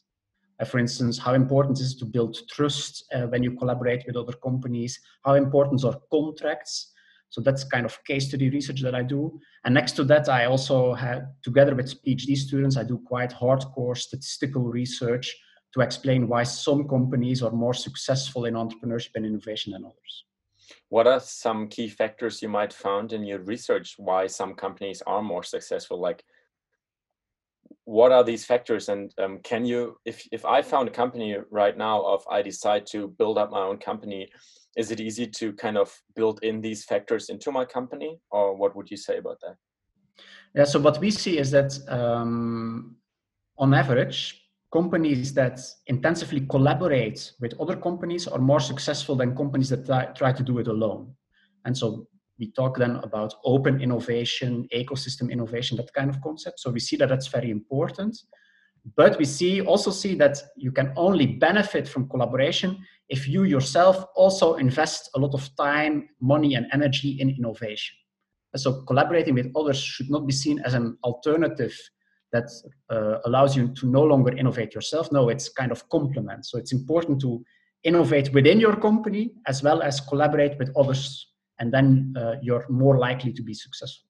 Uh, 0.60 0.66
for 0.66 0.80
instance, 0.80 1.18
how 1.18 1.34
important 1.34 1.80
is 1.80 1.94
it 1.94 2.00
to 2.00 2.06
build 2.06 2.38
trust 2.50 3.06
uh, 3.14 3.28
when 3.28 3.44
you 3.44 3.52
collaborate 3.52 4.04
with 4.06 4.16
other 4.16 4.34
companies? 4.34 5.00
How 5.24 5.36
important 5.36 5.84
are 5.86 6.00
contracts? 6.12 6.92
So 7.30 7.42
that's 7.42 7.64
kind 7.64 7.86
of 7.86 8.04
case 8.06 8.28
study 8.28 8.50
research 8.50 8.82
that 8.82 8.96
I 8.96 9.04
do. 9.04 9.40
And 9.64 9.74
next 9.74 9.94
to 9.94 10.04
that, 10.06 10.28
I 10.28 10.46
also 10.46 10.94
have, 10.96 11.28
together 11.44 11.76
with 11.76 12.04
PhD 12.04 12.36
students, 12.36 12.76
I 12.76 12.84
do 12.84 12.98
quite 13.06 13.32
hardcore 13.32 13.96
statistical 13.96 14.64
research 14.64 15.36
to 15.76 15.82
explain 15.82 16.28
why 16.28 16.44
some 16.44 16.88
companies 16.88 17.44
are 17.44 17.52
more 17.52 17.76
successful 17.76 18.46
in 18.46 18.56
entrepreneurship 18.56 19.12
and 19.16 19.26
innovation 19.26 19.74
than 19.74 19.86
others. 19.86 20.26
What 20.90 21.06
are 21.06 21.20
some 21.20 21.68
key 21.68 21.88
factors 21.88 22.42
you 22.42 22.50
might 22.50 22.74
found 22.74 23.14
in 23.14 23.24
your 23.24 23.40
research 23.40 23.96
why 23.98 24.26
some 24.28 24.56
companies 24.56 25.04
are 25.06 25.22
more 25.22 25.44
successful? 25.44 26.00
Like, 26.00 26.24
what 27.90 28.12
are 28.12 28.24
these 28.24 28.46
factors? 28.46 28.88
And 28.88 29.12
um, 29.18 29.40
can 29.44 29.66
you, 29.66 29.98
if 30.06 30.18
if 30.32 30.46
I 30.46 30.62
found 30.62 30.88
a 30.88 30.92
company 30.92 31.38
right 31.50 31.76
now, 31.76 31.98
of 32.14 32.24
I 32.30 32.44
decide 32.44 32.86
to 32.92 33.08
build 33.20 33.38
up 33.40 33.50
my 33.50 33.64
own 33.70 33.80
company, 33.80 34.30
is 34.78 34.92
it 34.92 35.00
easy 35.00 35.26
to 35.40 35.54
kind 35.54 35.78
of 35.78 35.90
build 36.16 36.40
in 36.44 36.62
these 36.62 36.86
factors 36.86 37.30
into 37.30 37.52
my 37.52 37.66
company? 37.66 38.20
Or 38.30 38.56
what 38.56 38.76
would 38.76 38.92
you 38.92 38.98
say 38.98 39.18
about 39.18 39.40
that? 39.42 39.56
Yeah 40.56 40.66
so 40.66 40.80
what 40.80 41.00
we 41.00 41.12
see 41.12 41.38
is 41.44 41.50
that 41.52 41.72
um, 41.88 42.96
on 43.58 43.74
average 43.74 44.20
companies 44.72 45.34
that 45.34 45.60
intensively 45.88 46.42
collaborate 46.42 47.32
with 47.42 47.54
other 47.60 47.76
companies 47.76 48.28
are 48.28 48.40
more 48.52 48.60
successful 48.60 49.16
than 49.16 49.36
companies 49.36 49.70
that 49.70 49.86
try, 49.86 50.06
try 50.22 50.32
to 50.32 50.44
do 50.44 50.60
it 50.60 50.68
alone. 50.68 51.16
And 51.66 51.76
so 51.76 52.08
we 52.40 52.52
talk 52.52 52.78
then 52.78 52.96
about 52.98 53.34
open 53.44 53.82
innovation 53.82 54.68
ecosystem 54.74 55.32
innovation 55.32 55.78
that 55.78 55.94
kind 55.94 56.10
of 56.10 56.22
concept 56.22 56.60
so 56.60 56.70
we 56.70 56.80
see 56.80 56.96
that 56.96 57.10
that's 57.10 57.28
very 57.28 57.52
important 57.52 58.18
but 58.96 59.18
we 59.18 59.26
see 59.26 59.62
also 59.62 59.92
see 59.92 60.16
that 60.16 60.42
you 60.56 60.72
can 60.72 60.94
only 60.96 61.26
benefit 61.26 61.88
from 61.88 62.10
collaboration 62.10 62.78
if 63.10 63.28
you 63.28 63.44
yourself 63.44 64.06
also 64.16 64.56
invest 64.56 65.10
a 65.16 65.20
lot 65.20 65.34
of 65.34 65.50
time, 65.56 66.10
money, 66.22 66.56
and 66.56 66.68
energy 66.72 67.18
in 67.20 67.30
innovation. 67.30 67.96
So 68.56 68.84
collaborating 68.84 69.36
with 69.36 69.52
others 69.56 69.80
should 69.80 70.10
not 70.10 70.26
be 70.26 70.34
seen 70.34 70.60
as 70.60 70.74
an 70.74 70.98
alternative 71.04 71.76
that 72.32 72.50
uh, 72.90 73.18
allows 73.26 73.56
you 73.56 73.74
to 73.76 73.88
no 73.88 74.04
longer 74.04 74.36
innovate 74.36 74.74
yourself. 74.76 75.12
No, 75.12 75.30
it's 75.30 75.50
kind 75.50 75.72
of 75.72 75.88
complement. 75.90 76.46
So 76.46 76.58
it's 76.58 76.72
important 76.72 77.20
to 77.22 77.44
innovate 77.84 78.32
within 78.34 78.60
your 78.60 78.76
company 78.76 79.34
as 79.48 79.64
well 79.64 79.82
as 79.82 80.00
collaborate 80.00 80.58
with 80.60 80.72
others, 80.78 81.29
and 81.60 81.72
then 81.72 82.14
uh, 82.18 82.36
you're 82.42 82.66
more 82.70 82.98
likely 82.98 83.34
to 83.34 83.44
be 83.44 83.54
successful. 83.54 84.08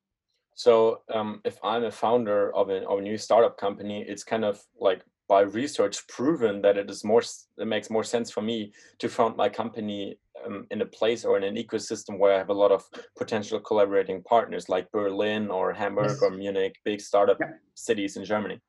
So 0.56 1.02
um, 1.14 1.42
if 1.46 1.58
I'm 1.64 1.86
a 1.86 1.92
founder 1.92 2.54
of 2.54 2.70
a, 2.70 2.86
of 2.88 3.00
a 3.00 3.02
new 3.02 3.18
startup 3.18 3.58
company, 3.58 4.06
it's 4.08 4.24
kind 4.24 4.44
of 4.44 4.62
like 4.80 5.04
by 5.30 5.42
research 5.42 6.06
proven 6.08 6.62
that 6.64 6.76
it 6.76 6.90
is 6.90 7.04
more 7.04 7.22
it 7.58 7.68
makes 7.68 7.90
more 7.90 8.04
sense 8.04 8.32
for 8.32 8.42
me 8.42 8.74
to 8.98 9.08
found 9.08 9.38
my 9.38 9.48
company 9.48 10.18
um, 10.46 10.66
in 10.72 10.82
a 10.82 10.86
place 10.86 11.24
or 11.24 11.38
in 11.38 11.44
an 11.44 11.56
ecosystem 11.56 12.18
where 12.18 12.34
I 12.34 12.38
have 12.38 12.50
a 12.50 12.54
lot 12.54 12.72
of 12.72 12.84
potential 13.18 13.60
collaborating 13.60 14.24
partners 14.24 14.68
like 14.68 14.92
Berlin 14.92 15.50
or 15.50 15.72
Hamburg 15.72 16.10
yes. 16.10 16.22
or 16.22 16.32
Munich, 16.32 16.76
big 16.84 17.00
startup 17.00 17.38
yeah. 17.40 17.52
cities 17.76 18.18
in 18.18 18.26
Germany. 18.26 18.60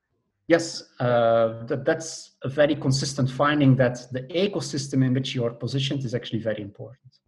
Yes, 0.49 0.83
uh, 1.01 1.65
that, 1.67 1.85
that's 1.85 2.37
a 2.43 2.49
very 2.49 2.75
consistent 2.75 3.31
finding 3.31 3.77
that 3.77 3.99
the 4.13 4.23
ecosystem 4.23 5.05
in 5.05 5.15
which 5.15 5.35
you 5.35 5.45
are 5.45 5.51
positioned 5.51 6.05
is 6.05 6.15
actually 6.15 6.41
very 6.41 6.61
important. 6.61 7.20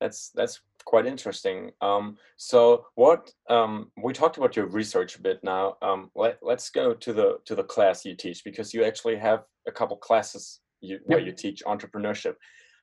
That's 0.00 0.30
that's 0.34 0.60
quite 0.84 1.06
interesting. 1.06 1.70
Um, 1.80 2.16
so 2.36 2.86
what 2.94 3.30
um, 3.48 3.90
we 4.02 4.12
talked 4.12 4.36
about 4.36 4.56
your 4.56 4.66
research 4.66 5.16
a 5.16 5.22
bit 5.22 5.40
now. 5.42 5.76
Um, 5.82 6.10
let, 6.14 6.38
us 6.46 6.70
go 6.70 6.94
to 6.94 7.12
the 7.12 7.38
to 7.46 7.54
the 7.54 7.64
class 7.64 8.04
you 8.04 8.14
teach 8.14 8.42
because 8.44 8.74
you 8.74 8.84
actually 8.84 9.16
have 9.16 9.44
a 9.66 9.72
couple 9.72 9.96
classes 9.96 10.60
you, 10.80 10.98
where 11.06 11.20
you 11.20 11.32
teach 11.32 11.62
entrepreneurship. 11.66 12.34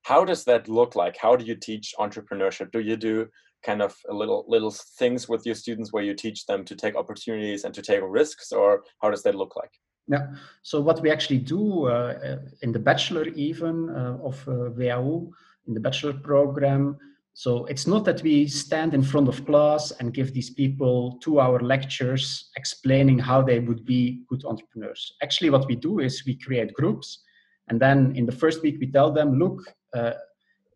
How 0.03 0.25
does 0.25 0.43
that 0.45 0.67
look 0.67 0.95
like? 0.95 1.15
How 1.17 1.35
do 1.35 1.45
you 1.45 1.55
teach 1.55 1.93
entrepreneurship? 1.99 2.71
Do 2.71 2.79
you 2.79 2.97
do 2.97 3.27
kind 3.63 3.81
of 3.81 3.95
a 4.09 4.13
little 4.13 4.45
little 4.47 4.71
things 4.71 5.29
with 5.29 5.45
your 5.45 5.55
students 5.55 5.93
where 5.93 6.03
you 6.03 6.15
teach 6.15 6.45
them 6.47 6.65
to 6.65 6.75
take 6.75 6.95
opportunities 6.95 7.63
and 7.63 7.73
to 7.75 7.81
take 7.81 8.01
risks, 8.03 8.51
or 8.51 8.83
how 9.01 9.11
does 9.11 9.23
that 9.23 9.35
look 9.35 9.55
like? 9.55 9.71
Yeah. 10.07 10.27
So 10.63 10.81
what 10.81 11.01
we 11.01 11.11
actually 11.11 11.39
do 11.39 11.87
uh, 11.87 12.37
in 12.63 12.71
the 12.71 12.79
bachelor 12.79 13.27
even 13.27 13.89
uh, 13.89 14.17
of 14.23 14.47
uh, 14.47 14.71
in 15.67 15.73
the 15.73 15.79
bachelor 15.79 16.13
program 16.13 16.97
so 17.33 17.65
it's 17.65 17.87
not 17.87 18.03
that 18.05 18.21
we 18.21 18.47
stand 18.47 18.93
in 18.93 19.03
front 19.03 19.27
of 19.29 19.45
class 19.45 19.91
and 19.91 20.13
give 20.13 20.33
these 20.33 20.49
people 20.49 21.17
two 21.21 21.39
hour 21.39 21.59
lectures 21.59 22.51
explaining 22.57 23.19
how 23.19 23.41
they 23.41 23.59
would 23.59 23.85
be 23.85 24.23
good 24.27 24.43
entrepreneurs. 24.45 25.13
Actually, 25.23 25.49
what 25.49 25.67
we 25.67 25.75
do 25.75 25.99
is 25.99 26.25
we 26.25 26.35
create 26.35 26.73
groups. 26.73 27.23
And 27.69 27.79
then 27.79 28.13
in 28.15 28.25
the 28.25 28.31
first 28.33 28.61
week, 28.61 28.77
we 28.79 28.91
tell 28.91 29.11
them, 29.11 29.39
look, 29.39 29.61
uh, 29.93 30.13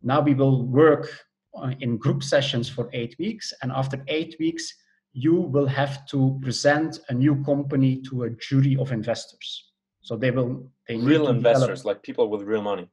now 0.02 0.20
we 0.20 0.34
will 0.34 0.66
work 0.66 1.08
uh, 1.54 1.72
in 1.80 1.98
group 1.98 2.22
sessions 2.22 2.68
for 2.68 2.88
eight 2.92 3.16
weeks. 3.18 3.52
And 3.62 3.70
after 3.70 4.02
eight 4.08 4.36
weeks, 4.40 4.72
you 5.12 5.34
will 5.34 5.66
have 5.66 6.06
to 6.06 6.38
present 6.42 7.00
a 7.10 7.14
new 7.14 7.42
company 7.44 8.00
to 8.08 8.24
a 8.24 8.30
jury 8.30 8.76
of 8.78 8.92
investors. 8.92 9.72
So 10.00 10.16
they 10.16 10.30
will. 10.30 10.70
They 10.88 10.96
real 10.96 11.28
investors, 11.28 11.80
develop. 11.80 11.84
like 11.84 12.02
people 12.02 12.30
with 12.30 12.42
real 12.42 12.62
money. 12.62 12.88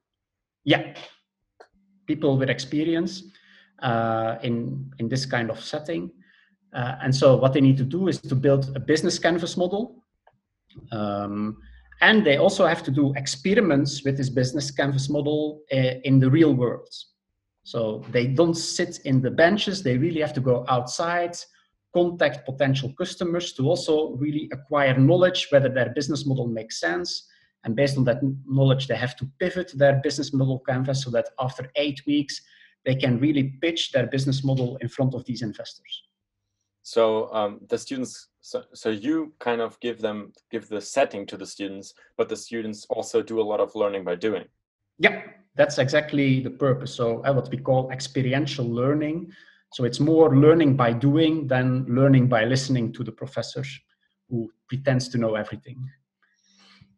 Yeah, 0.63 0.95
people 2.07 2.37
with 2.37 2.49
experience 2.49 3.23
uh, 3.81 4.37
in, 4.43 4.91
in 4.99 5.09
this 5.09 5.25
kind 5.25 5.49
of 5.49 5.59
setting. 5.59 6.11
Uh, 6.73 6.95
and 7.03 7.15
so 7.15 7.35
what 7.35 7.53
they 7.53 7.61
need 7.61 7.77
to 7.77 7.83
do 7.83 8.07
is 8.07 8.19
to 8.19 8.35
build 8.35 8.75
a 8.75 8.79
business 8.79 9.19
canvas 9.19 9.57
model. 9.57 10.03
Um, 10.91 11.57
and 12.01 12.25
they 12.25 12.37
also 12.37 12.65
have 12.65 12.83
to 12.83 12.91
do 12.91 13.13
experiments 13.15 14.03
with 14.03 14.17
this 14.17 14.29
business 14.29 14.71
canvas 14.71 15.09
model 15.09 15.61
uh, 15.71 15.99
in 16.03 16.19
the 16.19 16.29
real 16.29 16.53
world. 16.53 16.89
So 17.63 18.03
they 18.11 18.27
don't 18.27 18.55
sit 18.55 18.99
in 19.05 19.21
the 19.21 19.31
benches, 19.31 19.83
they 19.83 19.97
really 19.97 20.19
have 20.19 20.33
to 20.33 20.41
go 20.41 20.65
outside, 20.67 21.37
contact 21.93 22.45
potential 22.45 22.91
customers 22.97 23.53
to 23.53 23.63
also 23.69 24.15
really 24.15 24.49
acquire 24.51 24.97
knowledge 24.97 25.47
whether 25.51 25.69
their 25.69 25.91
business 25.91 26.25
model 26.25 26.47
makes 26.47 26.79
sense. 26.79 27.29
And 27.63 27.75
based 27.75 27.97
on 27.97 28.03
that 28.05 28.21
knowledge, 28.45 28.87
they 28.87 28.95
have 28.95 29.15
to 29.17 29.29
pivot 29.39 29.71
their 29.75 30.01
business 30.03 30.33
model 30.33 30.59
canvas 30.67 31.03
so 31.03 31.11
that 31.11 31.29
after 31.39 31.71
eight 31.75 32.01
weeks, 32.05 32.41
they 32.85 32.95
can 32.95 33.19
really 33.19 33.55
pitch 33.61 33.91
their 33.91 34.07
business 34.07 34.43
model 34.43 34.77
in 34.81 34.89
front 34.89 35.15
of 35.15 35.23
these 35.25 35.41
investors. 35.41 36.03
So 36.81 37.33
um, 37.33 37.61
the 37.69 37.77
students, 37.77 38.27
so, 38.41 38.63
so 38.73 38.89
you 38.89 39.33
kind 39.39 39.61
of 39.61 39.79
give 39.79 40.01
them, 40.01 40.33
give 40.51 40.67
the 40.67 40.81
setting 40.81 41.25
to 41.27 41.37
the 41.37 41.45
students, 41.45 41.93
but 42.17 42.27
the 42.27 42.35
students 42.35 42.85
also 42.89 43.21
do 43.21 43.39
a 43.39 43.47
lot 43.51 43.61
of 43.61 43.73
learning 43.73 44.03
by 44.03 44.15
doing. 44.15 44.43
Yeah, 44.99 45.21
that's 45.55 45.77
exactly 45.77 46.41
the 46.41 46.49
purpose. 46.49 46.93
So 46.93 47.23
uh, 47.23 47.33
what 47.33 47.49
we 47.49 47.57
call 47.57 47.89
experiential 47.91 48.65
learning. 48.65 49.31
So 49.71 49.85
it's 49.85 50.01
more 50.01 50.35
learning 50.35 50.75
by 50.75 50.91
doing 50.91 51.47
than 51.47 51.85
learning 51.87 52.27
by 52.27 52.43
listening 52.43 52.91
to 52.93 53.03
the 53.03 53.13
professor 53.13 53.63
who 54.29 54.51
pretends 54.67 55.07
to 55.09 55.17
know 55.17 55.35
everything. 55.35 55.89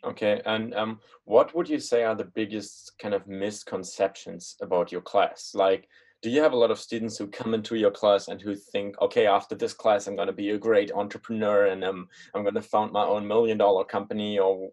Okay, 0.04 0.42
and 0.46 0.74
um, 0.76 1.00
what 1.24 1.56
would 1.56 1.70
you 1.70 1.80
say 1.80 2.04
are 2.04 2.16
the 2.16 2.32
biggest 2.36 2.94
kind 3.00 3.14
of 3.14 3.28
misconceptions 3.28 4.56
about 4.62 4.92
your 4.92 5.02
class? 5.02 5.52
Like, 5.56 5.88
do 6.22 6.30
you 6.30 6.42
have 6.42 6.54
a 6.54 6.58
lot 6.58 6.72
of 6.72 6.80
students 6.80 7.18
who 7.18 7.28
come 7.28 7.54
into 7.54 7.76
your 7.76 7.92
class 7.92 8.28
and 8.28 8.42
who 8.42 8.56
think, 8.56 9.00
okay, 9.02 9.28
after 9.28 9.56
this 9.56 9.74
class, 9.74 10.08
I'm 10.08 10.16
going 10.16 10.28
to 10.28 10.34
be 10.34 10.52
a 10.52 10.58
great 10.58 10.92
entrepreneur 10.92 11.68
and 11.68 11.84
um, 11.84 12.08
I'm 12.34 12.44
going 12.44 12.56
to 12.56 12.62
found 12.62 12.92
my 12.92 13.06
own 13.06 13.28
million 13.28 13.58
dollar 13.58 13.84
company 13.84 14.40
or 14.40 14.72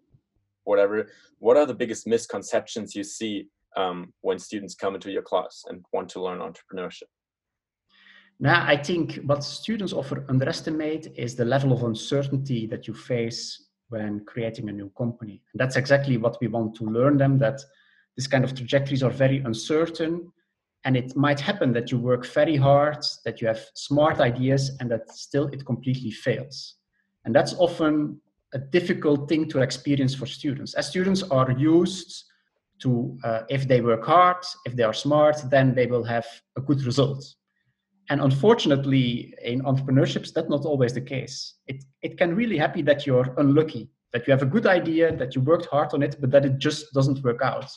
whatever? 0.65 1.09
What 1.39 1.57
are 1.57 1.67
the 1.67 1.75
biggest 1.75 2.07
misconceptions 2.07 2.95
you 2.95 3.05
see 3.05 3.49
um, 3.77 4.13
when 4.21 4.39
students 4.39 4.75
come 4.75 4.95
into 4.95 5.11
your 5.11 5.23
class 5.23 5.65
and 5.69 5.85
want 5.93 6.09
to 6.11 6.23
learn 6.23 6.39
entrepreneurship? 6.39 7.11
Now, 8.41 8.67
I 8.67 8.77
think 8.77 9.21
what 9.27 9.45
students 9.45 9.93
often 9.93 10.25
underestimate 10.29 11.13
is 11.17 11.37
the 11.37 11.45
level 11.45 11.73
of 11.73 11.85
uncertainty 11.85 12.67
that 12.67 12.89
you 12.89 12.95
face 12.95 13.69
when 13.93 14.25
creating 14.25 14.69
a 14.69 14.73
new 14.73 14.91
company. 14.97 15.43
And 15.53 15.61
that's 15.61 15.77
exactly 15.77 16.17
what 16.17 16.39
we 16.41 16.49
want 16.49 16.75
to 16.77 16.85
learn 16.85 17.19
them 17.19 17.39
that 17.39 17.61
this 18.17 18.27
kind 18.27 18.43
of 18.43 18.55
trajectories 18.55 19.03
are 19.03 19.11
very 19.11 19.39
uncertain. 19.39 20.33
And 20.85 20.97
it 20.97 21.15
might 21.15 21.39
happen 21.39 21.73
that 21.75 21.93
you 21.93 21.99
work 21.99 22.27
very 22.27 22.57
hard, 22.57 23.05
that 23.25 23.41
you 23.41 23.47
have 23.47 23.61
smart 23.75 24.19
ideas, 24.19 24.77
and 24.81 24.91
that 24.91 25.11
still 25.11 25.47
it 25.49 25.65
completely 25.65 26.11
fails. 26.11 26.77
And 27.25 27.35
that's 27.35 27.55
often 27.55 28.21
a 28.55 28.59
difficult 28.59 29.29
thing 29.29 29.49
to 29.51 29.61
experience 29.61 30.15
for 30.15 30.27
students. 30.27 30.75
As 30.75 30.89
students 30.89 31.23
are 31.23 31.53
used 31.53 32.25
to, 32.81 33.17
uh, 33.23 33.43
if 33.49 33.69
they 33.69 33.81
work 33.81 34.05
hard, 34.05 34.45
if 34.65 34.75
they 34.75 34.83
are 34.83 34.93
smart, 34.93 35.37
then 35.51 35.75
they 35.75 35.87
will 35.87 36.05
have 36.05 36.27
a 36.57 36.61
good 36.61 36.83
result. 36.85 37.23
And 38.13 38.21
unfortunately, 38.21 39.33
in 39.43 39.63
entrepreneurship, 39.63 40.31
that's 40.35 40.51
not 40.51 40.67
always 40.67 40.93
the 40.93 41.01
case. 41.01 41.55
It, 41.67 41.83
it 42.03 42.19
can 42.19 42.37
really 42.37 42.59
happen 42.59 42.85
that 42.85 43.07
you're 43.07 43.35
unlucky, 43.39 43.89
that 44.13 44.27
you 44.27 44.33
have 44.33 44.43
a 44.43 44.51
good 44.55 44.67
idea, 44.67 45.17
that 45.17 45.35
you 45.35 45.41
worked 45.41 45.65
hard 45.65 45.95
on 45.95 46.03
it, 46.03 46.17
but 46.21 46.31
that 46.31 46.45
it 46.45 46.59
just 46.59 46.93
doesn't 46.93 47.25
work 47.25 47.41
out. 47.43 47.71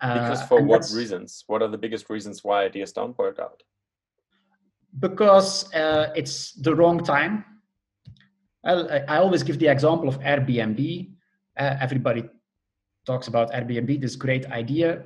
Uh, 0.00 0.14
because 0.14 0.42
for 0.48 0.60
what 0.60 0.84
reasons? 0.92 1.44
What 1.46 1.62
are 1.62 1.68
the 1.68 1.78
biggest 1.78 2.10
reasons 2.10 2.42
why 2.42 2.64
ideas 2.64 2.90
don't 2.90 3.16
work 3.16 3.38
out? 3.38 3.62
Because 4.98 5.72
uh, 5.74 6.12
it's 6.16 6.54
the 6.54 6.74
wrong 6.74 6.98
time. 7.04 7.44
I, 8.64 8.72
I 9.06 9.18
always 9.18 9.44
give 9.44 9.60
the 9.60 9.68
example 9.68 10.08
of 10.08 10.18
Airbnb. 10.22 11.10
Uh, 11.56 11.76
everybody 11.80 12.24
talks 13.06 13.28
about 13.28 13.52
Airbnb, 13.52 14.00
this 14.00 14.16
great 14.16 14.44
idea. 14.46 15.04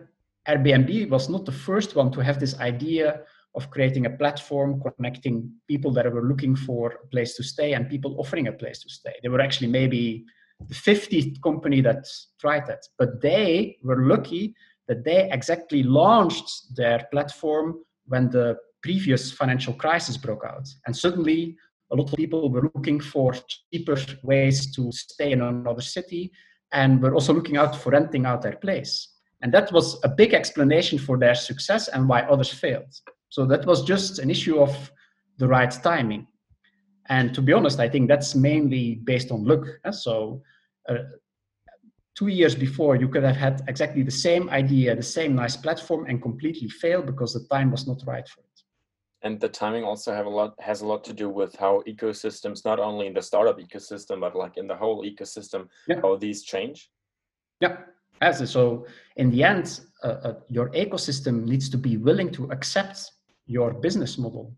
Airbnb 0.49 1.11
was 1.11 1.29
not 1.29 1.45
the 1.45 1.53
first 1.53 1.95
one 1.95 2.11
to 2.13 2.21
have 2.21 2.41
this 2.41 2.59
idea 2.59 3.21
of 3.57 3.71
creating 3.71 4.07
a 4.07 4.11
platform 4.11 4.83
connecting 4.97 5.51
people 5.67 5.91
that 5.91 6.13
were 6.13 6.29
looking 6.29 6.55
for 6.55 6.93
a 7.03 7.07
place 7.09 7.35
to 7.37 7.43
stay 7.43 7.73
and 7.73 7.89
people 7.89 8.15
offering 8.19 8.49
a 8.49 8.53
place 8.53 8.81
to 8.83 8.89
stay. 8.89 9.15
They 9.23 9.29
were 9.29 9.41
actually 9.41 9.69
maybe 9.69 10.25
the 10.69 10.75
50th 10.75 11.41
company 11.43 11.81
that 11.81 12.07
tried 12.41 12.67
that, 12.67 12.83
but 12.99 13.21
they 13.21 13.79
were 13.83 14.07
lucky 14.07 14.55
that 14.89 15.05
they 15.05 15.31
exactly 15.31 15.83
launched 15.83 16.77
their 16.77 17.07
platform 17.11 17.79
when 18.07 18.31
the 18.31 18.57
previous 18.83 19.33
financial 19.33 19.75
crisis 19.75 20.17
broke 20.17 20.45
out. 20.45 20.69
And 20.87 20.97
suddenly, 20.97 21.57
a 21.91 21.97
lot 21.97 22.11
of 22.11 22.17
people 22.17 22.51
were 22.51 22.71
looking 22.75 23.01
for 23.01 23.35
cheaper 23.73 23.97
ways 24.23 24.75
to 24.75 24.93
stay 24.93 25.33
in 25.33 25.41
another 25.41 25.83
city 25.83 26.31
and 26.73 27.03
were 27.03 27.15
also 27.15 27.33
looking 27.33 27.57
out 27.57 27.77
for 27.77 27.91
renting 27.91 28.27
out 28.27 28.43
their 28.43 28.57
place. 28.57 29.09
And 29.43 29.53
that 29.53 29.73
was 29.73 30.01
a 30.03 30.09
big 30.09 30.35
explanation 30.35 30.99
for 30.99 31.19
their 31.19 31.35
success 31.35 31.89
and 31.89 32.09
why 32.09 32.23
others 32.23 32.53
failed. 32.53 32.93
So 33.29 33.45
that 33.47 33.67
was 33.67 33.85
just 33.85 34.19
an 34.19 34.31
issue 34.31 34.61
of 34.61 34.91
the 35.39 35.49
right 35.49 35.71
timing. 35.71 36.27
And 37.09 37.35
to 37.35 37.43
be 37.43 37.53
honest, 37.53 37.79
I 37.79 37.89
think 37.89 38.09
that's 38.09 38.35
mainly 38.35 38.97
based 39.05 39.31
on 39.31 39.45
luck. 39.45 39.65
So 39.93 40.43
uh, 40.89 40.97
two 42.17 42.29
years 42.29 42.55
before, 42.55 42.97
you 42.97 43.09
could 43.09 43.23
have 43.23 43.37
had 43.37 43.63
exactly 43.69 44.03
the 44.03 44.11
same 44.11 44.49
idea, 44.51 44.97
the 44.97 45.03
same 45.03 45.37
nice 45.37 45.57
platform, 45.57 46.07
and 46.07 46.21
completely 46.21 46.69
fail 46.69 47.03
because 47.03 47.35
the 47.35 47.47
time 47.49 47.71
was 47.71 47.87
not 47.87 48.03
right 48.07 48.27
for 48.29 48.41
it. 48.41 48.47
And 49.23 49.41
the 49.41 49.49
timing 49.49 49.85
also 49.85 50.13
have 50.13 50.27
a 50.27 50.31
lot 50.31 50.55
has 50.61 50.83
a 50.83 50.87
lot 50.87 51.03
to 51.05 51.13
do 51.13 51.29
with 51.29 51.55
how 51.57 51.83
ecosystems, 51.87 52.65
not 52.65 52.79
only 52.79 53.07
in 53.07 53.15
the 53.15 53.23
startup 53.23 53.59
ecosystem, 53.59 54.21
but 54.21 54.37
like 54.37 54.57
in 54.57 54.67
the 54.67 54.77
whole 54.77 55.05
ecosystem, 55.05 55.69
yeah. 55.89 56.01
how 56.01 56.17
these 56.17 56.43
change. 56.43 56.91
Yeah, 57.61 57.77
as 58.21 58.51
so 58.51 58.87
in 59.17 59.31
the 59.31 59.43
end, 59.43 59.81
uh, 60.03 60.07
uh, 60.07 60.35
your 60.49 60.71
ecosystem 60.71 61.45
needs 61.45 61.69
to 61.71 61.79
be 61.79 61.97
willing 61.97 62.31
to 62.33 62.51
accept 62.51 63.13
your 63.47 63.73
business 63.73 64.19
model. 64.19 64.55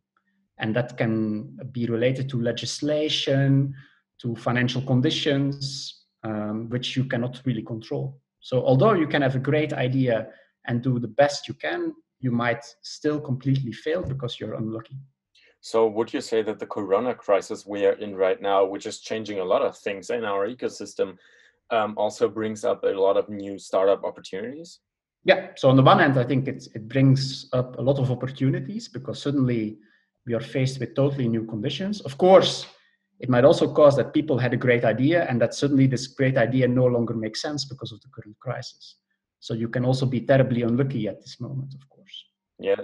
And 0.59 0.75
that 0.75 0.97
can 0.97 1.57
be 1.73 1.87
related 1.87 2.29
to 2.31 2.41
legislation, 2.41 3.75
to 4.21 4.35
financial 4.35 4.83
conditions, 4.83 6.05
um, 6.25 6.69
which 6.69 6.97
you 6.97 7.05
cannot 7.05 7.41
really 7.45 7.63
control. 7.63 8.21
So, 8.41 8.65
although 8.65 8.95
you 8.95 9.07
can 9.07 9.23
have 9.23 9.37
a 9.37 9.41
great 9.41 9.73
idea 9.73 10.29
and 10.67 10.83
do 10.83 10.99
the 10.99 11.09
best 11.09 11.49
you 11.49 11.55
can, 11.55 11.95
you 12.21 12.31
might 12.31 12.65
still 12.83 13.21
completely 13.21 13.73
fail 13.73 14.03
because 14.03 14.41
you're 14.41 14.55
unlucky. 14.55 14.97
So, 15.61 15.87
would 15.87 16.13
you 16.13 16.21
say 16.21 16.43
that 16.43 16.59
the 16.59 16.67
corona 16.67 17.15
crisis 17.15 17.67
we 17.67 17.85
are 17.87 17.93
in 17.93 18.17
right 18.17 18.41
now, 18.41 18.65
which 18.65 18.87
is 18.87 19.01
changing 19.01 19.41
a 19.41 19.45
lot 19.45 19.63
of 19.63 19.77
things 19.79 20.11
in 20.11 20.25
our 20.25 20.49
ecosystem, 20.49 21.17
um, 21.71 21.95
also 21.97 22.29
brings 22.29 22.65
up 22.65 22.85
a 22.85 22.89
lot 22.89 23.17
of 23.17 23.29
new 23.29 23.59
startup 23.59 24.05
opportunities? 24.05 24.81
Yeah. 25.25 25.49
So 25.57 25.69
on 25.69 25.77
the 25.77 25.83
one 25.83 25.99
hand, 25.99 26.19
I 26.19 26.25
think 26.25 26.49
it 26.49 26.69
it 26.75 26.89
brings 26.89 27.49
up 27.53 27.79
a 27.79 27.83
lot 27.83 27.99
of 27.99 28.11
opportunities 28.11 28.89
because 28.89 29.21
suddenly 29.23 29.79
we 30.27 30.35
are 30.35 30.41
faced 30.41 30.81
with 30.81 30.95
totally 30.95 31.29
new 31.29 31.45
conditions. 31.45 32.01
Of 32.03 32.19
course, 32.19 32.67
it 33.21 33.29
might 33.29 33.45
also 33.45 33.73
cause 33.73 33.97
that 33.97 34.15
people 34.15 34.39
had 34.39 34.55
a 34.55 34.57
great 34.57 34.85
idea 34.85 35.27
and 35.29 35.41
that 35.41 35.55
suddenly 35.55 35.87
this 35.87 36.07
great 36.07 36.37
idea 36.37 36.69
no 36.69 36.87
longer 36.87 37.15
makes 37.15 37.43
sense 37.43 37.65
because 37.65 37.93
of 37.93 38.01
the 38.01 38.09
current 38.09 38.39
crisis. 38.39 38.97
So 39.41 39.55
you 39.55 39.69
can 39.69 39.85
also 39.85 40.07
be 40.07 40.21
terribly 40.21 40.63
unlucky 40.63 41.09
at 41.09 41.21
this 41.21 41.41
moment, 41.41 41.75
of 41.75 41.89
course. 41.89 42.25
Yeah, 42.59 42.77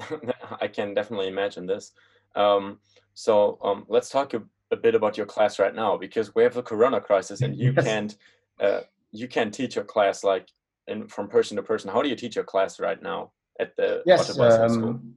I 0.60 0.68
can 0.68 0.94
definitely 0.94 1.28
imagine 1.28 1.66
this. 1.66 1.92
Um, 2.34 2.78
so 3.14 3.58
um, 3.62 3.84
let's 3.88 4.10
talk 4.10 4.34
a, 4.34 4.42
a, 4.70 4.76
bit 4.76 4.94
about 4.94 5.16
your 5.16 5.26
class 5.26 5.58
right 5.58 5.74
now 5.74 5.96
because 5.96 6.34
we 6.34 6.42
have 6.44 6.54
the 6.54 6.62
Corona 6.62 7.00
crisis 7.00 7.40
and 7.42 7.56
you 7.56 7.72
yes. 7.76 7.84
can't 7.84 8.16
uh, 8.60 8.80
you 9.10 9.26
can't 9.26 9.52
teach 9.52 9.74
your 9.74 9.84
class 9.84 10.22
like 10.22 10.48
and 10.88 11.10
from 11.10 11.28
person 11.28 11.56
to 11.56 11.62
person. 11.62 11.90
How 11.90 12.02
do 12.02 12.08
you 12.08 12.16
teach 12.16 12.36
your 12.36 12.44
class 12.44 12.80
right 12.80 13.00
now 13.02 13.32
at 13.58 13.76
the 13.76 14.02
yes, 14.06 14.38
um, 14.38 15.14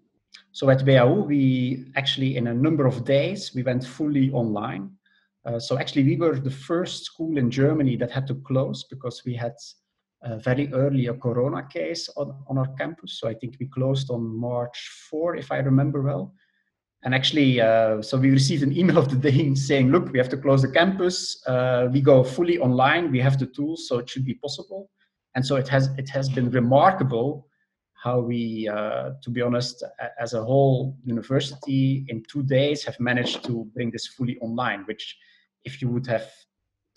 So 0.51 0.69
at 0.69 0.81
WHU, 0.85 1.23
we 1.23 1.85
actually 1.95 2.37
in 2.37 2.47
a 2.47 2.53
number 2.53 2.85
of 2.85 3.05
days 3.05 3.53
we 3.55 3.63
went 3.63 3.85
fully 3.85 4.31
online. 4.31 4.91
Uh, 5.45 5.59
so 5.59 5.77
actually, 5.77 6.03
we 6.03 6.15
were 6.15 6.39
the 6.39 6.49
first 6.49 7.03
school 7.03 7.37
in 7.37 7.51
Germany 7.51 7.97
that 7.97 8.11
had 8.11 8.25
to 8.27 8.35
close 8.35 8.85
because 8.89 9.23
we 9.25 9.35
had 9.35 9.53
uh, 10.23 10.37
very 10.37 10.71
early 10.71 11.07
a 11.07 11.13
corona 11.13 11.67
case 11.67 12.09
on, 12.15 12.33
on 12.47 12.57
our 12.57 12.73
campus. 12.75 13.19
So 13.19 13.27
I 13.27 13.33
think 13.33 13.57
we 13.59 13.65
closed 13.67 14.09
on 14.09 14.23
March 14.23 14.89
4, 15.09 15.35
if 15.35 15.51
I 15.51 15.57
remember 15.57 16.01
well. 16.01 16.33
And 17.03 17.13
actually, 17.13 17.59
uh, 17.59 18.01
so 18.01 18.17
we 18.17 18.31
received 18.31 18.63
an 18.63 18.77
email 18.77 18.97
of 18.97 19.09
the 19.09 19.17
day 19.17 19.53
saying, 19.55 19.91
look, 19.91 20.13
we 20.13 20.17
have 20.17 20.29
to 20.29 20.37
close 20.37 20.61
the 20.61 20.71
campus. 20.71 21.45
Uh, 21.45 21.89
we 21.91 21.99
go 21.99 22.23
fully 22.23 22.57
online. 22.59 23.11
We 23.11 23.19
have 23.19 23.37
the 23.37 23.47
tools, 23.47 23.89
so 23.89 23.97
it 23.99 24.09
should 24.09 24.23
be 24.23 24.35
possible 24.35 24.89
and 25.35 25.45
so 25.45 25.55
it 25.55 25.67
has 25.67 25.89
it 25.97 26.09
has 26.09 26.29
been 26.29 26.49
remarkable 26.51 27.47
how 28.03 28.19
we 28.19 28.67
uh, 28.67 29.11
to 29.21 29.29
be 29.29 29.41
honest 29.41 29.83
as 30.19 30.33
a 30.33 30.43
whole 30.43 30.97
university 31.05 32.05
in 32.09 32.23
two 32.31 32.43
days 32.43 32.83
have 32.83 32.99
managed 32.99 33.43
to 33.45 33.65
bring 33.73 33.91
this 33.91 34.07
fully 34.07 34.37
online 34.39 34.83
which 34.85 35.17
if 35.63 35.81
you 35.81 35.87
would 35.89 36.07
have 36.07 36.27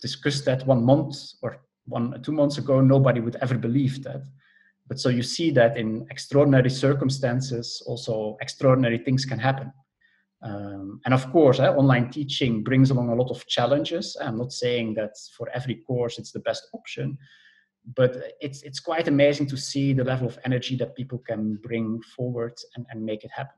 discussed 0.01 0.45
that 0.45 0.65
one 0.67 0.83
month 0.83 1.15
or 1.41 1.57
one 1.85 2.21
two 2.21 2.31
months 2.31 2.57
ago 2.57 2.81
nobody 2.81 3.19
would 3.19 3.37
ever 3.41 3.57
believe 3.57 4.03
that 4.03 4.23
but 4.87 4.99
so 4.99 5.09
you 5.09 5.23
see 5.23 5.51
that 5.51 5.77
in 5.77 6.05
extraordinary 6.11 6.69
circumstances 6.69 7.81
also 7.87 8.37
extraordinary 8.41 8.97
things 8.97 9.25
can 9.25 9.39
happen 9.39 9.71
Um, 10.41 11.01
and 11.05 11.13
of 11.13 11.31
course, 11.31 11.59
eh, 11.59 11.67
online 11.67 12.11
teaching 12.11 12.63
brings 12.63 12.91
along 12.91 13.09
a 13.09 13.15
lot 13.15 13.31
of 13.31 13.45
challenges. 13.47 14.15
I'm 14.21 14.37
not 14.37 14.51
saying 14.51 14.93
that 14.95 15.17
for 15.35 15.49
every 15.49 15.75
course 15.75 16.19
it's 16.19 16.31
the 16.31 16.39
best 16.39 16.63
option, 16.73 17.17
but 17.95 18.33
it's 18.41 18.61
it's 18.63 18.79
quite 18.79 19.07
amazing 19.07 19.47
to 19.47 19.57
see 19.57 19.93
the 19.93 20.03
level 20.03 20.27
of 20.27 20.37
energy 20.45 20.75
that 20.77 20.95
people 20.95 21.19
can 21.19 21.55
bring 21.63 22.01
forward 22.15 22.53
and, 22.75 22.85
and 22.91 23.03
make 23.03 23.23
it 23.23 23.31
happen. 23.31 23.55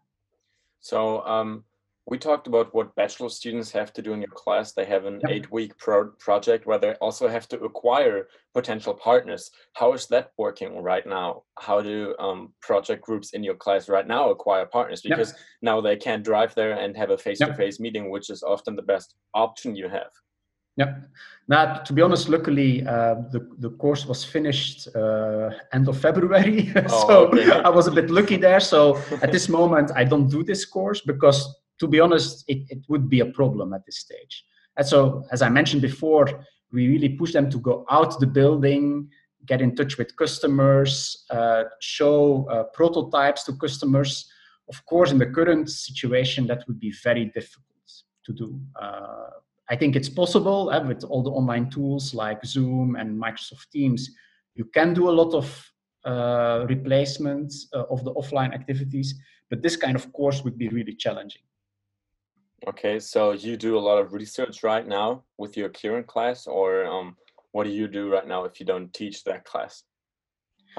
So 0.82 1.26
um, 1.26 1.64
we 2.10 2.18
talked 2.18 2.48
about 2.48 2.74
what 2.74 2.96
bachelor 2.96 3.30
students 3.30 3.72
have 3.72 3.94
to 3.94 4.02
do 4.02 4.14
in 4.14 4.22
your 4.22 4.32
class. 4.32 4.72
They 4.72 4.86
have 4.86 5.06
an 5.06 5.20
yep. 5.22 5.32
eight-week 5.32 5.78
pro 5.78 6.10
project 6.20 6.66
where 6.66 6.80
they 6.80 6.94
also 6.94 7.28
have 7.28 7.48
to 7.50 7.60
acquire 7.60 8.28
potential 8.54 8.96
partners. 8.96 9.52
How 9.74 9.94
is 9.94 10.08
that 10.08 10.32
working 10.38 10.82
right 10.82 11.06
now? 11.06 11.44
How 11.60 11.82
do 11.82 12.16
um, 12.18 12.54
project 12.62 13.04
groups 13.04 13.34
in 13.34 13.44
your 13.44 13.56
class 13.56 13.90
right 13.90 14.08
now 14.08 14.30
acquire 14.32 14.66
partners? 14.66 15.02
Because 15.02 15.32
yep. 15.32 15.40
now 15.62 15.82
they 15.82 15.98
can't 15.98 16.24
drive 16.24 16.56
there 16.56 16.74
and 16.80 16.98
have 16.98 17.12
a 17.12 17.18
face-to-face 17.18 17.78
-face 17.78 17.80
meeting, 17.80 18.10
which 18.10 18.30
is 18.30 18.42
often 18.44 18.76
the 18.76 18.88
best 18.94 19.16
option 19.34 19.76
you 19.76 19.90
have. 19.90 20.12
Yeah. 20.80 20.96
Now, 21.50 21.80
to 21.80 21.94
be 21.94 22.02
honest, 22.02 22.30
luckily 22.30 22.86
uh, 22.86 23.16
the 23.34 23.42
the 23.58 23.72
course 23.72 24.06
was 24.06 24.24
finished 24.24 24.88
uh, 24.96 25.50
end 25.74 25.90
of 25.90 26.00
February, 26.00 26.72
oh, 26.76 27.08
so 27.08 27.28
okay. 27.28 27.52
I 27.68 27.70
was 27.70 27.88
a 27.88 27.92
bit 27.92 28.10
lucky 28.10 28.38
there. 28.38 28.62
So 28.62 28.98
at 29.22 29.32
this 29.32 29.50
moment, 29.50 29.92
I 29.96 30.04
don't 30.06 30.30
do 30.30 30.44
this 30.44 30.64
course 30.64 31.02
because, 31.02 31.40
to 31.80 31.88
be 31.88 32.00
honest, 32.00 32.46
it, 32.48 32.60
it 32.70 32.82
would 32.88 33.10
be 33.10 33.20
a 33.22 33.26
problem 33.26 33.74
at 33.74 33.86
this 33.86 33.98
stage. 33.98 34.46
And 34.78 34.88
so, 34.88 35.26
as 35.32 35.42
I 35.42 35.50
mentioned 35.50 35.82
before, 35.82 36.28
we 36.72 36.88
really 36.88 37.10
push 37.10 37.34
them 37.34 37.50
to 37.50 37.60
go 37.60 37.86
out 37.90 38.20
the 38.20 38.28
building, 38.28 39.10
get 39.46 39.62
in 39.62 39.76
touch 39.76 39.98
with 39.98 40.16
customers, 40.16 41.26
uh, 41.32 41.64
show 41.82 42.48
uh, 42.50 42.64
prototypes 42.74 43.44
to 43.46 43.54
customers. 43.54 44.30
Of 44.70 44.86
course, 44.86 45.12
in 45.12 45.18
the 45.18 45.26
current 45.26 45.70
situation, 45.70 46.48
that 46.48 46.64
would 46.68 46.80
be 46.80 46.94
very 47.04 47.26
difficult 47.26 47.66
to 48.26 48.34
do 48.34 48.62
uh, 48.80 49.30
I 49.70 49.76
think 49.76 49.96
it's 49.96 50.10
possible 50.10 50.70
uh, 50.72 50.84
with 50.84 51.04
all 51.04 51.22
the 51.22 51.30
online 51.30 51.70
tools 51.70 52.14
like 52.14 52.44
Zoom 52.44 52.96
and 52.96 53.22
Microsoft 53.22 53.70
Teams. 53.72 54.10
You 54.56 54.66
can 54.66 54.94
do 54.94 55.10
a 55.10 55.12
lot 55.12 55.34
of 55.34 55.72
uh, 56.06 56.66
replacements 56.68 57.68
uh, 57.74 57.84
of 57.90 58.04
the 58.04 58.14
offline 58.14 58.54
activities, 58.54 59.14
but 59.50 59.62
this 59.62 59.76
kind 59.76 59.96
of 59.96 60.12
course 60.12 60.44
would 60.44 60.58
be 60.58 60.70
really 60.70 60.96
challenging. 60.96 61.44
Okay, 62.68 63.00
so 63.00 63.32
you 63.32 63.56
do 63.56 63.78
a 63.78 63.80
lot 63.80 64.00
of 64.00 64.14
research 64.14 64.64
right 64.64 64.86
now 64.86 65.24
with 65.38 65.56
your 65.56 65.70
current 65.70 66.08
class, 66.08 66.46
or 66.46 66.86
um, 66.86 67.16
what 67.52 67.64
do 67.64 67.70
you 67.70 67.88
do 67.88 68.12
right 68.12 68.28
now 68.28 68.44
if 68.44 68.60
you 68.60 68.66
don't 68.66 68.94
teach 68.94 69.24
that 69.24 69.46
class? 69.46 69.84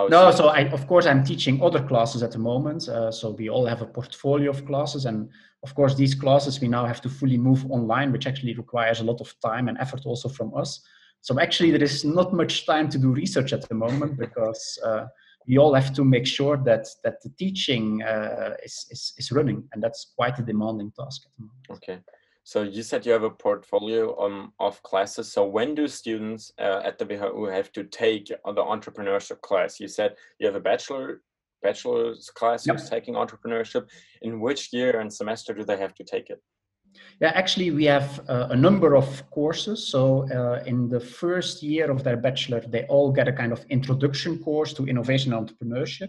no, 0.09 0.31
so 0.31 0.49
I, 0.49 0.61
of 0.69 0.87
course 0.87 1.07
I'm 1.07 1.25
teaching 1.25 1.63
other 1.63 1.83
classes 1.83 2.23
at 2.23 2.33
the 2.33 2.39
moment. 2.39 2.89
Uh, 2.89 3.11
so 3.11 3.31
we 3.31 3.49
all 3.49 3.67
have 3.67 3.83
a 3.83 3.87
portfolio 3.87 4.51
of 4.51 4.67
classes, 4.67 5.07
and 5.07 5.31
of 5.63 5.75
course 5.75 5.95
these 5.95 6.15
classes 6.15 6.61
we 6.61 6.69
now 6.69 6.87
have 6.87 7.01
to 7.03 7.09
fully 7.09 7.37
move 7.37 7.71
online, 7.71 8.13
which 8.13 8.27
actually 8.27 8.55
requires 8.55 9.01
a 9.01 9.05
lot 9.05 9.21
of 9.21 9.35
time 9.41 9.69
and 9.69 9.79
effort 9.79 10.03
also 10.07 10.29
from 10.29 10.55
us. 10.55 10.81
So 11.21 11.39
actually 11.39 11.71
there 11.71 11.83
is 11.83 12.05
not 12.05 12.33
much 12.33 12.67
time 12.67 12.89
to 12.91 12.99
do 12.99 13.13
research 13.13 13.53
at 13.53 13.69
the 13.69 13.75
moment 13.75 14.19
because 14.19 14.79
uh, 14.85 15.07
we 15.47 15.59
all 15.59 15.75
have 15.75 15.93
to 15.95 16.05
make 16.05 16.27
sure 16.27 16.57
that 16.57 16.87
that 17.05 17.23
the 17.23 17.31
teaching 17.39 18.03
uh, 18.03 18.55
is, 18.65 18.87
is 18.91 19.13
is 19.19 19.33
running, 19.33 19.65
and 19.73 19.83
that's 19.83 20.13
quite 20.17 20.39
a 20.39 20.43
demanding 20.43 20.93
task. 20.93 21.27
Okay. 21.71 21.99
So 22.43 22.63
you 22.63 22.83
said 22.83 23.07
you 23.07 23.13
have 23.13 23.23
a 23.23 23.31
portfolio 23.31 24.19
um, 24.21 24.53
of 24.59 24.83
classes. 24.83 25.31
So 25.33 25.45
when 25.45 25.75
do 25.75 25.87
students 25.87 26.53
uh, 26.59 26.81
at 26.85 26.99
the 26.99 27.05
WHU 27.05 27.45
have 27.45 27.71
to 27.73 27.85
take 27.85 28.27
the 28.29 28.65
entrepreneurship 28.75 29.41
class? 29.41 29.79
You 29.79 29.89
said 29.89 30.17
you 30.39 30.47
have 30.47 30.57
a 30.57 30.61
bachelor 30.61 31.23
bachelor's 31.63 32.31
class 32.31 32.67
yep. 32.67 32.77
who's 32.77 32.89
taking 32.89 33.15
entrepreneurship. 33.15 33.89
In 34.23 34.41
which 34.41 34.73
year 34.73 35.01
and 35.01 35.13
semester 35.13 35.55
do 35.55 35.65
they 35.65 35.77
have 35.77 35.95
to 35.95 36.05
take 36.05 36.31
it? 36.31 36.41
Yeah, 37.21 37.33
actually, 37.35 37.71
we 37.71 37.85
have 37.85 38.21
uh, 38.29 38.49
a 38.51 38.57
number 38.57 38.97
of 38.97 39.31
courses. 39.31 39.87
So, 39.87 40.29
uh, 40.31 40.63
in 40.67 40.89
the 40.89 40.99
first 40.99 41.63
year 41.63 41.91
of 41.91 42.03
their 42.03 42.17
bachelor, 42.17 42.61
they 42.67 42.85
all 42.87 43.13
get 43.13 43.29
a 43.29 43.33
kind 43.33 43.53
of 43.53 43.65
introduction 43.71 44.39
course 44.39 44.73
to 44.75 44.87
innovation 44.87 45.33
and 45.33 45.49
entrepreneurship. 45.49 46.09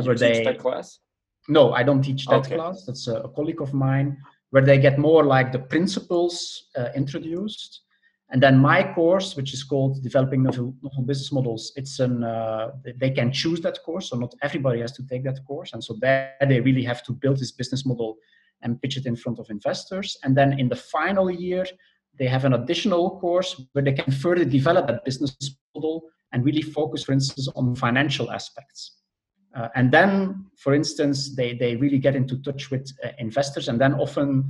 You 0.00 0.14
teach 0.14 0.18
they, 0.18 0.44
that 0.44 0.58
class? 0.58 1.00
No, 1.48 1.72
I 1.72 1.82
don't 1.82 2.02
teach 2.02 2.26
that 2.26 2.46
okay. 2.46 2.54
class. 2.56 2.84
That's 2.86 3.08
a, 3.08 3.16
a 3.16 3.28
colleague 3.28 3.60
of 3.60 3.74
mine 3.74 4.16
where 4.50 4.64
they 4.64 4.78
get 4.78 4.98
more 4.98 5.24
like 5.24 5.52
the 5.52 5.58
principles 5.58 6.68
uh, 6.76 6.88
introduced. 6.94 7.82
And 8.32 8.40
then 8.40 8.58
my 8.58 8.92
course, 8.94 9.34
which 9.34 9.52
is 9.52 9.64
called 9.64 10.02
Developing 10.02 10.44
Novel, 10.44 10.72
Novel 10.82 11.02
Business 11.02 11.32
Models, 11.32 11.72
it's 11.74 11.98
an 11.98 12.22
uh, 12.22 12.70
they 12.96 13.10
can 13.10 13.32
choose 13.32 13.60
that 13.62 13.82
course, 13.84 14.10
so 14.10 14.16
not 14.16 14.34
everybody 14.42 14.80
has 14.80 14.92
to 14.92 15.06
take 15.06 15.24
that 15.24 15.44
course. 15.44 15.72
And 15.72 15.82
so 15.82 15.96
there 16.00 16.34
they 16.48 16.60
really 16.60 16.84
have 16.84 17.02
to 17.04 17.12
build 17.12 17.38
this 17.38 17.50
business 17.50 17.84
model 17.84 18.18
and 18.62 18.80
pitch 18.80 18.96
it 18.96 19.06
in 19.06 19.16
front 19.16 19.38
of 19.38 19.50
investors. 19.50 20.16
And 20.22 20.36
then 20.36 20.58
in 20.60 20.68
the 20.68 20.76
final 20.76 21.28
year, 21.30 21.66
they 22.18 22.26
have 22.26 22.44
an 22.44 22.52
additional 22.52 23.18
course 23.18 23.60
where 23.72 23.84
they 23.84 23.92
can 23.92 24.12
further 24.12 24.44
develop 24.44 24.86
that 24.86 25.04
business 25.04 25.36
model 25.74 26.04
and 26.32 26.44
really 26.44 26.62
focus, 26.62 27.02
for 27.02 27.12
instance, 27.12 27.48
on 27.56 27.74
financial 27.74 28.30
aspects. 28.30 28.98
Uh, 29.56 29.68
and 29.74 29.90
then, 29.90 30.46
for 30.56 30.74
instance, 30.74 31.34
they, 31.34 31.54
they 31.54 31.74
really 31.74 31.98
get 31.98 32.14
into 32.14 32.40
touch 32.42 32.70
with 32.70 32.92
uh, 33.04 33.08
investors, 33.18 33.68
and 33.68 33.80
then 33.80 33.94
often 33.94 34.44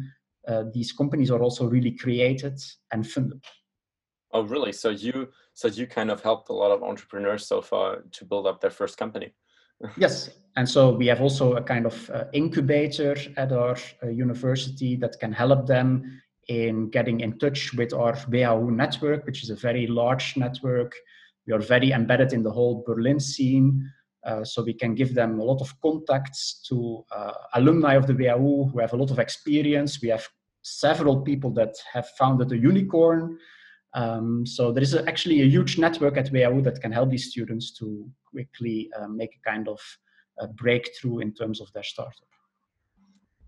uh, 0.46 0.64
these 0.74 0.92
companies 0.92 1.30
are 1.30 1.42
also 1.42 1.66
really 1.66 1.92
created 1.92 2.60
and 2.92 3.08
funded. 3.08 3.42
Oh, 4.32 4.42
really? 4.42 4.72
So 4.72 4.90
you 4.90 5.28
so 5.54 5.68
you 5.68 5.86
kind 5.86 6.10
of 6.10 6.22
helped 6.22 6.48
a 6.50 6.52
lot 6.52 6.70
of 6.70 6.82
entrepreneurs 6.82 7.46
so 7.46 7.60
far 7.60 8.02
to 8.12 8.24
build 8.24 8.46
up 8.46 8.60
their 8.60 8.70
first 8.70 8.96
company. 8.96 9.34
yes, 9.96 10.30
and 10.56 10.68
so 10.68 10.90
we 10.90 11.06
have 11.06 11.20
also 11.20 11.54
a 11.54 11.62
kind 11.62 11.86
of 11.86 12.10
uh, 12.10 12.24
incubator 12.32 13.16
at 13.36 13.50
our 13.52 13.76
uh, 14.02 14.08
university 14.08 14.94
that 14.96 15.18
can 15.18 15.32
help 15.32 15.66
them 15.66 16.20
in 16.48 16.90
getting 16.90 17.20
in 17.20 17.38
touch 17.38 17.72
with 17.74 17.92
our 17.92 18.14
WHU 18.14 18.70
network, 18.70 19.24
which 19.24 19.42
is 19.42 19.50
a 19.50 19.56
very 19.56 19.86
large 19.86 20.36
network. 20.36 20.94
We 21.46 21.52
are 21.52 21.60
very 21.60 21.92
embedded 21.92 22.32
in 22.32 22.42
the 22.42 22.50
whole 22.50 22.84
Berlin 22.86 23.20
scene. 23.20 23.90
Uh, 24.26 24.44
so 24.44 24.62
we 24.62 24.74
can 24.74 24.94
give 24.94 25.14
them 25.14 25.40
a 25.40 25.44
lot 25.44 25.62
of 25.62 25.80
contacts 25.80 26.60
to 26.68 27.02
uh, 27.10 27.32
alumni 27.54 27.94
of 27.94 28.06
the 28.06 28.12
WHU 28.12 28.70
who 28.70 28.78
have 28.78 28.92
a 28.92 28.96
lot 28.96 29.10
of 29.10 29.18
experience. 29.18 30.02
We 30.02 30.08
have 30.08 30.28
several 30.62 31.22
people 31.22 31.50
that 31.52 31.74
have 31.92 32.08
founded 32.18 32.52
a 32.52 32.58
unicorn. 32.58 33.38
Um, 33.94 34.46
so 34.46 34.72
there 34.72 34.82
is 34.82 34.94
actually 34.94 35.42
a 35.42 35.46
huge 35.46 35.78
network 35.78 36.16
at 36.16 36.30
WHU 36.30 36.62
that 36.62 36.80
can 36.80 36.92
help 36.92 37.10
these 37.10 37.30
students 37.30 37.72
to 37.78 38.08
quickly 38.24 38.90
uh, 38.98 39.08
make 39.08 39.34
a 39.34 39.50
kind 39.50 39.68
of 39.68 39.80
a 40.38 40.46
breakthrough 40.46 41.18
in 41.18 41.32
terms 41.32 41.60
of 41.60 41.72
their 41.72 41.82
startup. 41.82 42.28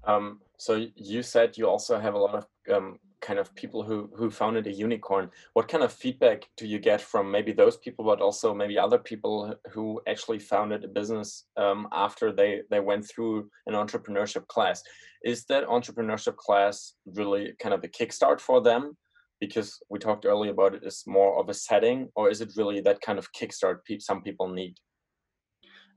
Um, 0.04 0.40
so 0.58 0.86
you 0.96 1.22
said 1.22 1.56
you 1.56 1.68
also 1.68 1.98
have 1.98 2.14
a 2.14 2.18
lot 2.18 2.34
of 2.34 2.46
um, 2.74 2.98
kind 3.20 3.38
of 3.38 3.54
people 3.54 3.84
who 3.84 4.10
who 4.16 4.30
founded 4.30 4.66
a 4.66 4.72
unicorn. 4.72 5.30
What 5.54 5.68
kind 5.68 5.84
of 5.84 5.92
feedback 5.92 6.48
do 6.56 6.66
you 6.66 6.80
get 6.80 7.00
from 7.00 7.30
maybe 7.30 7.52
those 7.52 7.76
people 7.76 8.04
but 8.04 8.20
also 8.20 8.52
maybe 8.52 8.78
other 8.78 8.98
people 8.98 9.54
who 9.70 10.00
actually 10.08 10.40
founded 10.40 10.84
a 10.84 10.88
business 10.88 11.44
um, 11.56 11.88
after 11.92 12.32
they 12.32 12.62
they 12.68 12.80
went 12.80 13.08
through 13.08 13.48
an 13.66 13.74
entrepreneurship 13.74 14.46
class? 14.48 14.82
Is 15.24 15.44
that 15.44 15.68
entrepreneurship 15.68 16.36
class 16.36 16.94
really 17.06 17.52
kind 17.60 17.74
of 17.74 17.84
a 17.84 17.88
kickstart 17.88 18.40
for 18.40 18.60
them 18.60 18.96
because 19.42 19.82
we 19.90 19.98
talked 19.98 20.24
earlier 20.24 20.52
about 20.52 20.72
it 20.72 20.84
is 20.84 21.02
more 21.04 21.32
of 21.40 21.48
a 21.48 21.54
setting 21.68 22.08
or 22.14 22.30
is 22.30 22.40
it 22.40 22.50
really 22.56 22.80
that 22.80 23.00
kind 23.00 23.18
of 23.18 23.26
kickstart 23.38 23.78
some 23.98 24.22
people 24.22 24.48
need 24.48 24.74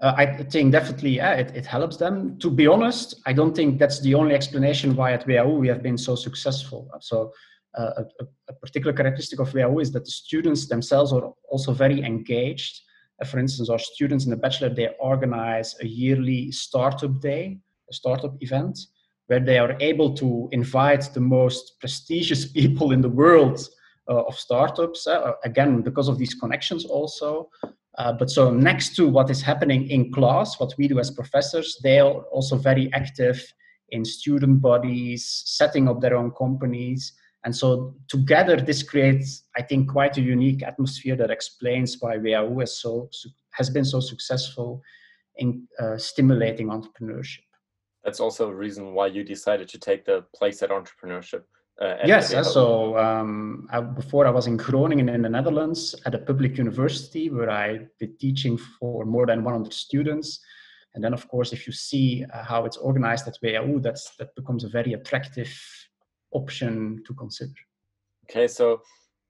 uh, 0.01 0.13
I 0.17 0.25
think 0.53 0.73
definitely 0.73 1.11
yeah, 1.11 1.35
it, 1.35 1.55
it 1.55 1.65
helps 1.65 1.95
them. 1.95 2.37
To 2.39 2.49
be 2.51 2.67
honest, 2.67 3.15
I 3.25 3.31
don't 3.31 3.55
think 3.55 3.79
that's 3.79 4.01
the 4.01 4.13
only 4.13 4.35
explanation 4.35 4.93
why 4.93 5.13
at 5.13 5.25
WHU 5.25 5.57
we 5.57 5.69
have 5.69 5.81
been 5.81 5.97
so 5.97 6.15
successful. 6.15 6.89
So 6.99 7.31
uh, 7.77 8.03
a, 8.19 8.25
a, 8.49 8.53
particular 8.55 8.91
characteristic 8.91 9.39
of 9.39 9.53
WHU 9.53 9.79
is 9.79 9.93
that 9.93 10.03
the 10.03 10.11
students 10.11 10.67
themselves 10.67 11.13
are 11.13 11.31
also 11.49 11.71
very 11.71 12.01
engaged. 12.03 12.77
Uh, 13.21 13.25
for 13.25 13.39
instance, 13.39 13.69
our 13.69 13.79
students 13.79 14.25
in 14.25 14.31
the 14.31 14.35
bachelor, 14.45 14.67
they 14.67 14.89
organize 14.99 15.75
a 15.81 15.87
yearly 15.87 16.51
startup 16.51 17.21
day, 17.21 17.57
a 17.89 17.93
startup 17.93 18.35
event, 18.41 18.77
where 19.27 19.39
they 19.39 19.57
are 19.57 19.75
able 19.79 20.13
to 20.13 20.49
invite 20.51 21.13
the 21.13 21.19
most 21.19 21.79
prestigious 21.79 22.45
people 22.51 22.91
in 22.91 23.01
the 23.01 23.09
world 23.09 23.59
uh, 24.07 24.23
of 24.23 24.37
startups, 24.37 25.07
uh, 25.07 25.31
again, 25.43 25.81
because 25.81 26.07
of 26.07 26.17
these 26.17 26.33
connections 26.33 26.85
also. 26.85 27.49
Uh, 27.97 28.11
but 28.11 28.29
so 28.29 28.51
next 28.51 28.95
to 28.95 29.07
what 29.07 29.29
is 29.29 29.41
happening 29.41 29.87
in 29.89 30.11
class, 30.11 30.59
what 30.59 30.73
we 30.77 30.87
do 30.87 30.99
as 30.99 31.09
professors, 31.09 31.79
they 31.81 31.99
are 31.99 32.21
also 32.31 32.57
very 32.57 32.91
active 32.93 33.41
in 33.89 34.03
student 34.03 34.61
bodies, 34.61 35.43
setting 35.45 35.87
up 35.87 36.01
their 36.01 36.17
own 36.17 36.31
companies. 36.31 37.13
And 37.45 37.55
so 37.55 37.95
together, 38.07 38.57
this 38.57 38.83
creates, 38.83 39.43
I 39.55 39.61
think, 39.61 39.89
quite 39.89 40.17
a 40.17 40.21
unique 40.21 40.63
atmosphere 40.63 41.15
that 41.15 41.31
explains 41.31 41.97
why 41.99 42.17
WHU 42.17 42.59
has, 42.59 42.79
so, 42.79 43.09
has 43.51 43.69
been 43.69 43.85
so 43.85 43.99
successful 43.99 44.81
in 45.37 45.67
uh, 45.79 45.97
stimulating 45.97 46.67
entrepreneurship. 46.67 47.45
That's 48.05 48.21
also 48.21 48.49
a 48.49 48.55
reason 48.55 48.93
why 48.93 49.07
you 49.07 49.23
decided 49.23 49.67
to 49.69 49.79
take 49.79 50.05
the 50.05 50.23
place 50.33 50.61
at 50.61 50.69
entrepreneurship 50.69 51.43
uh, 51.81 51.97
yes, 52.05 52.33
uh, 52.33 52.41
so 52.41 52.97
um, 52.97 53.67
I, 53.69 53.81
before 53.81 54.25
I 54.25 54.29
was 54.29 54.47
in 54.47 54.55
Groningen 54.55 55.09
in 55.09 55.21
the 55.21 55.29
Netherlands 55.29 55.93
at 56.05 56.15
a 56.15 56.17
public 56.17 56.57
university 56.57 57.29
where 57.29 57.49
I 57.49 57.79
been 57.99 58.15
teaching 58.17 58.57
for 58.57 59.03
more 59.03 59.25
than 59.25 59.43
100 59.43 59.73
students. 59.73 60.39
And 60.93 61.03
then, 61.03 61.13
of 61.13 61.27
course, 61.27 61.51
if 61.51 61.67
you 61.67 61.73
see 61.73 62.25
uh, 62.33 62.43
how 62.43 62.63
it's 62.63 62.77
organized 62.77 63.27
at 63.27 63.37
WHU, 63.43 63.81
that's 63.81 64.15
that 64.15 64.33
becomes 64.35 64.63
a 64.63 64.69
very 64.69 64.93
attractive 64.93 65.53
option 66.31 67.03
to 67.05 67.13
consider. 67.13 67.51
Okay, 68.29 68.47
so 68.47 68.81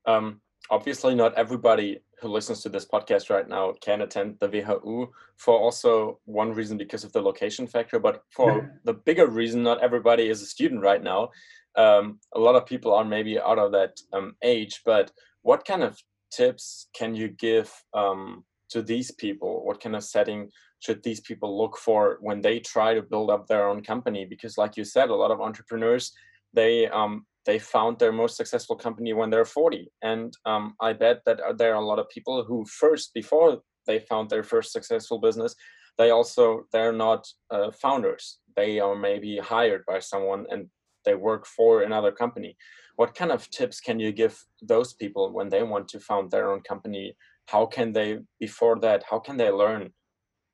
um, 0.05 0.39
obviously, 0.69 1.15
not 1.15 1.33
everybody 1.33 2.01
who 2.21 2.29
listens 2.29 2.61
to 2.61 2.69
this 2.69 2.85
podcast 2.85 3.29
right 3.29 3.47
now 3.47 3.73
can 3.81 4.01
attend 4.01 4.37
the 4.39 4.47
WHU 4.47 5.11
for 5.37 5.57
also 5.57 6.19
one 6.25 6.53
reason 6.53 6.77
because 6.77 7.03
of 7.03 7.11
the 7.11 7.21
location 7.21 7.67
factor, 7.67 7.99
but 7.99 8.23
for 8.29 8.79
the 8.83 8.93
bigger 8.93 9.27
reason, 9.27 9.63
not 9.63 9.83
everybody 9.83 10.29
is 10.29 10.41
a 10.41 10.45
student 10.45 10.81
right 10.81 11.03
now. 11.03 11.29
Um, 11.75 12.19
a 12.33 12.39
lot 12.39 12.55
of 12.55 12.65
people 12.65 12.93
are 12.93 13.03
maybe 13.03 13.39
out 13.39 13.59
of 13.59 13.71
that 13.73 13.99
um, 14.13 14.35
age, 14.41 14.81
but 14.85 15.11
what 15.41 15.65
kind 15.65 15.83
of 15.83 15.99
tips 16.31 16.87
can 16.93 17.15
you 17.15 17.27
give 17.27 17.71
um, 17.93 18.45
to 18.69 18.81
these 18.81 19.11
people? 19.11 19.65
What 19.65 19.81
kind 19.81 19.95
of 19.95 20.03
setting 20.03 20.49
should 20.79 21.03
these 21.03 21.19
people 21.19 21.57
look 21.57 21.77
for 21.77 22.17
when 22.21 22.41
they 22.41 22.59
try 22.59 22.93
to 22.93 23.01
build 23.01 23.29
up 23.29 23.47
their 23.47 23.67
own 23.67 23.83
company? 23.83 24.25
Because, 24.25 24.57
like 24.57 24.77
you 24.77 24.85
said, 24.85 25.09
a 25.09 25.15
lot 25.15 25.31
of 25.31 25.41
entrepreneurs 25.41 26.13
they 26.55 26.87
um, 26.87 27.25
they 27.45 27.59
found 27.59 27.99
their 27.99 28.11
most 28.11 28.37
successful 28.37 28.75
company 28.75 29.13
when 29.13 29.29
they're 29.29 29.45
40, 29.45 29.91
and 30.01 30.33
um, 30.45 30.75
I 30.81 30.93
bet 30.93 31.21
that 31.25 31.39
uh, 31.39 31.53
there 31.53 31.73
are 31.73 31.81
a 31.81 31.85
lot 31.85 31.99
of 31.99 32.09
people 32.09 32.43
who 32.43 32.65
first 32.65 33.13
before 33.13 33.61
they 33.85 33.99
found 33.99 34.29
their 34.29 34.43
first 34.43 34.71
successful 34.71 35.19
business, 35.19 35.55
they 35.97 36.09
also 36.09 36.65
they're 36.71 36.93
not 36.93 37.27
uh, 37.51 37.71
founders. 37.71 38.39
They 38.55 38.79
are 38.79 38.95
maybe 38.95 39.37
hired 39.37 39.83
by 39.85 39.99
someone 39.99 40.45
and 40.49 40.67
they 41.05 41.15
work 41.15 41.45
for 41.45 41.83
another 41.83 42.11
company. 42.11 42.57
What 42.95 43.15
kind 43.15 43.31
of 43.31 43.49
tips 43.49 43.79
can 43.79 43.99
you 43.99 44.11
give 44.11 44.41
those 44.61 44.93
people 44.93 45.31
when 45.33 45.49
they 45.49 45.63
want 45.63 45.87
to 45.89 45.99
found 45.99 46.31
their 46.31 46.51
own 46.51 46.61
company? 46.61 47.15
How 47.47 47.65
can 47.65 47.91
they 47.91 48.19
before 48.39 48.79
that? 48.79 49.03
How 49.09 49.19
can 49.19 49.37
they 49.37 49.51
learn 49.51 49.93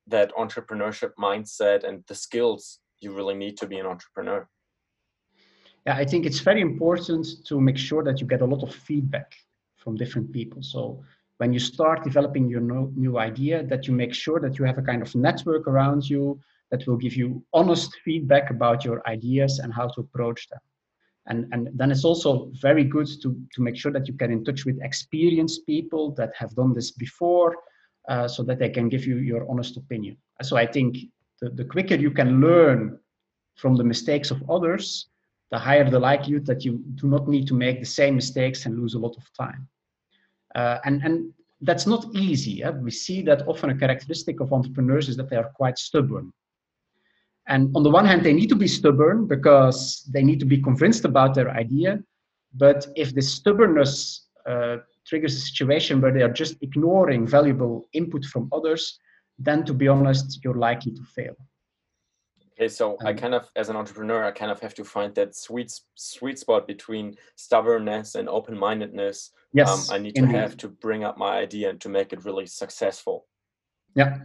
that 0.08 0.32
entrepreneurship 0.34 1.12
mindset 1.18 1.84
and 1.84 2.04
the 2.08 2.14
skills 2.14 2.80
you 3.00 3.14
really 3.14 3.34
need 3.34 3.56
to 3.58 3.66
be 3.66 3.78
an 3.78 3.86
entrepreneur? 3.86 4.48
Yeah, 5.86 5.96
I 5.96 6.04
think 6.04 6.26
it's 6.26 6.40
very 6.40 6.60
important 6.60 7.26
to 7.46 7.60
make 7.60 7.76
sure 7.76 8.04
that 8.04 8.20
you 8.20 8.26
get 8.26 8.42
a 8.42 8.46
lot 8.46 8.62
of 8.62 8.74
feedback 8.74 9.34
from 9.76 9.96
different 9.96 10.32
people. 10.32 10.62
So 10.62 11.02
when 11.38 11.52
you 11.52 11.58
start 11.58 12.04
developing 12.04 12.48
your 12.48 12.60
no, 12.60 12.92
new 12.94 13.18
idea, 13.18 13.64
that 13.64 13.88
you 13.88 13.92
make 13.92 14.14
sure 14.14 14.38
that 14.40 14.58
you 14.58 14.64
have 14.64 14.78
a 14.78 14.82
kind 14.82 15.02
of 15.02 15.12
network 15.14 15.66
around 15.66 16.08
you 16.08 16.38
that 16.70 16.86
will 16.86 16.96
give 16.96 17.16
you 17.16 17.44
honest 17.52 17.90
feedback 18.04 18.50
about 18.50 18.84
your 18.84 19.02
ideas 19.08 19.58
and 19.58 19.74
how 19.74 19.88
to 19.88 20.00
approach 20.00 20.48
them. 20.48 20.60
And, 21.26 21.46
and 21.52 21.68
then 21.74 21.90
it's 21.90 22.04
also 22.04 22.50
very 22.60 22.84
good 22.84 23.08
to, 23.22 23.36
to 23.54 23.62
make 23.62 23.76
sure 23.76 23.92
that 23.92 24.06
you 24.08 24.14
get 24.14 24.30
in 24.30 24.44
touch 24.44 24.64
with 24.64 24.78
experienced 24.82 25.66
people 25.66 26.12
that 26.12 26.30
have 26.36 26.54
done 26.54 26.72
this 26.72 26.92
before 26.92 27.56
uh, 28.08 28.26
so 28.26 28.42
that 28.44 28.58
they 28.58 28.70
can 28.70 28.88
give 28.88 29.06
you 29.06 29.16
your 29.18 29.48
honest 29.50 29.76
opinion. 29.76 30.16
So 30.42 30.56
I 30.56 30.66
think 30.66 30.96
the, 31.40 31.50
the 31.50 31.64
quicker 31.64 31.94
you 31.94 32.10
can 32.10 32.40
learn 32.40 32.98
from 33.56 33.76
the 33.76 33.84
mistakes 33.84 34.30
of 34.30 34.42
others, 34.50 35.08
the 35.52 35.58
higher 35.58 35.88
the 35.88 35.98
likelihood 35.98 36.46
that 36.46 36.64
you 36.64 36.82
do 36.94 37.06
not 37.06 37.28
need 37.28 37.46
to 37.46 37.54
make 37.54 37.78
the 37.78 37.86
same 37.86 38.16
mistakes 38.16 38.64
and 38.64 38.78
lose 38.78 38.94
a 38.94 38.98
lot 38.98 39.14
of 39.16 39.24
time. 39.38 39.68
Uh, 40.54 40.78
and, 40.84 41.02
and 41.02 41.32
that's 41.60 41.86
not 41.86 42.06
easy. 42.14 42.64
We 42.80 42.90
see 42.90 43.22
that 43.22 43.46
often 43.46 43.70
a 43.70 43.78
characteristic 43.78 44.40
of 44.40 44.52
entrepreneurs 44.52 45.08
is 45.10 45.16
that 45.18 45.28
they 45.28 45.36
are 45.36 45.50
quite 45.54 45.78
stubborn. 45.78 46.32
And 47.48 47.70
on 47.76 47.82
the 47.82 47.90
one 47.90 48.06
hand, 48.06 48.24
they 48.24 48.32
need 48.32 48.48
to 48.48 48.56
be 48.56 48.66
stubborn 48.66 49.26
because 49.26 50.08
they 50.12 50.22
need 50.22 50.40
to 50.40 50.46
be 50.46 50.62
convinced 50.62 51.04
about 51.04 51.34
their 51.34 51.50
idea. 51.50 52.00
But 52.54 52.86
if 52.96 53.14
the 53.14 53.22
stubbornness 53.22 54.28
uh, 54.48 54.76
triggers 55.06 55.34
a 55.34 55.40
situation 55.40 56.00
where 56.00 56.12
they 56.12 56.22
are 56.22 56.32
just 56.32 56.56
ignoring 56.62 57.26
valuable 57.26 57.88
input 57.92 58.24
from 58.24 58.48
others, 58.52 58.98
then 59.38 59.64
to 59.64 59.74
be 59.74 59.88
honest, 59.88 60.42
you're 60.42 60.54
likely 60.54 60.92
to 60.92 61.02
fail. 61.02 61.34
Okay, 62.58 62.68
so 62.68 62.92
um, 63.00 63.06
I 63.06 63.12
kind 63.14 63.34
of, 63.34 63.48
as 63.56 63.68
an 63.70 63.76
entrepreneur, 63.76 64.24
I 64.24 64.30
kind 64.30 64.50
of 64.50 64.60
have 64.60 64.74
to 64.74 64.84
find 64.84 65.14
that 65.14 65.34
sweet 65.34 65.72
sweet 65.94 66.38
spot 66.38 66.66
between 66.66 67.16
stubbornness 67.36 68.14
and 68.14 68.28
open 68.28 68.58
mindedness. 68.58 69.30
Yes, 69.54 69.90
um, 69.90 69.94
I 69.94 69.98
need 69.98 70.14
to 70.16 70.26
have 70.26 70.56
to 70.58 70.68
bring 70.68 71.04
up 71.04 71.16
my 71.16 71.38
idea 71.38 71.70
and 71.70 71.80
to 71.80 71.88
make 71.88 72.12
it 72.12 72.24
really 72.24 72.46
successful. 72.46 73.26
Yeah, 73.94 74.18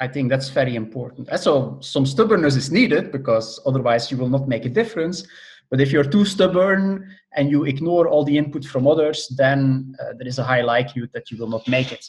I 0.00 0.08
think 0.08 0.30
that's 0.30 0.48
very 0.48 0.76
important. 0.76 1.28
So 1.38 1.78
some 1.80 2.06
stubbornness 2.06 2.56
is 2.56 2.70
needed 2.70 3.12
because 3.12 3.60
otherwise 3.66 4.10
you 4.10 4.16
will 4.16 4.28
not 4.28 4.48
make 4.48 4.64
a 4.64 4.70
difference. 4.70 5.26
But 5.70 5.80
if 5.80 5.92
you're 5.92 6.04
too 6.04 6.24
stubborn 6.24 7.14
and 7.36 7.50
you 7.50 7.64
ignore 7.64 8.08
all 8.08 8.24
the 8.24 8.38
input 8.38 8.64
from 8.64 8.86
others, 8.86 9.28
then 9.36 9.94
uh, 10.00 10.14
there 10.18 10.26
is 10.26 10.38
a 10.38 10.44
high 10.44 10.62
likelihood 10.62 11.10
that 11.12 11.30
you 11.30 11.36
will 11.36 11.48
not 11.48 11.68
make 11.68 11.92
it. 11.92 12.08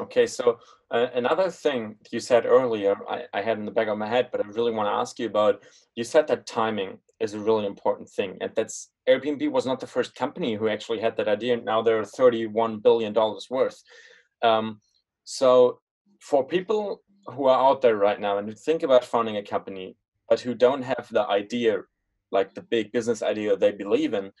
Okay, 0.00 0.26
so 0.26 0.58
uh, 0.90 1.06
another 1.14 1.48
thing 1.50 1.96
you 2.10 2.18
said 2.18 2.46
earlier, 2.46 2.96
I, 3.08 3.24
I 3.32 3.42
had 3.42 3.58
in 3.58 3.64
the 3.64 3.70
back 3.70 3.86
of 3.86 3.96
my 3.96 4.08
head, 4.08 4.28
but 4.32 4.44
I 4.44 4.48
really 4.48 4.72
want 4.72 4.88
to 4.88 4.92
ask 4.92 5.20
you 5.20 5.26
about. 5.26 5.62
You 5.94 6.02
said 6.02 6.26
that 6.26 6.46
timing 6.46 6.98
is 7.20 7.34
a 7.34 7.38
really 7.38 7.64
important 7.66 8.08
thing, 8.08 8.36
and 8.40 8.50
that's 8.56 8.90
Airbnb 9.08 9.52
was 9.52 9.66
not 9.66 9.78
the 9.78 9.86
first 9.86 10.16
company 10.16 10.54
who 10.56 10.68
actually 10.68 10.98
had 10.98 11.16
that 11.16 11.28
idea. 11.28 11.54
And 11.54 11.64
Now 11.64 11.80
they're 11.80 12.04
thirty-one 12.04 12.78
billion 12.78 13.12
dollars 13.12 13.46
worth. 13.48 13.80
Um, 14.42 14.80
so 15.22 15.78
for 16.20 16.44
people 16.44 17.02
who 17.26 17.46
are 17.46 17.70
out 17.70 17.80
there 17.80 17.96
right 17.96 18.20
now 18.20 18.38
and 18.38 18.58
think 18.58 18.82
about 18.82 19.04
founding 19.04 19.36
a 19.36 19.42
company, 19.42 19.96
but 20.28 20.40
who 20.40 20.54
don't 20.54 20.82
have 20.82 21.06
the 21.10 21.24
idea, 21.28 21.82
like 22.32 22.52
the 22.54 22.62
big 22.62 22.90
business 22.90 23.22
idea 23.22 23.56
they 23.56 23.72
believe 23.72 24.12
in, 24.12 24.32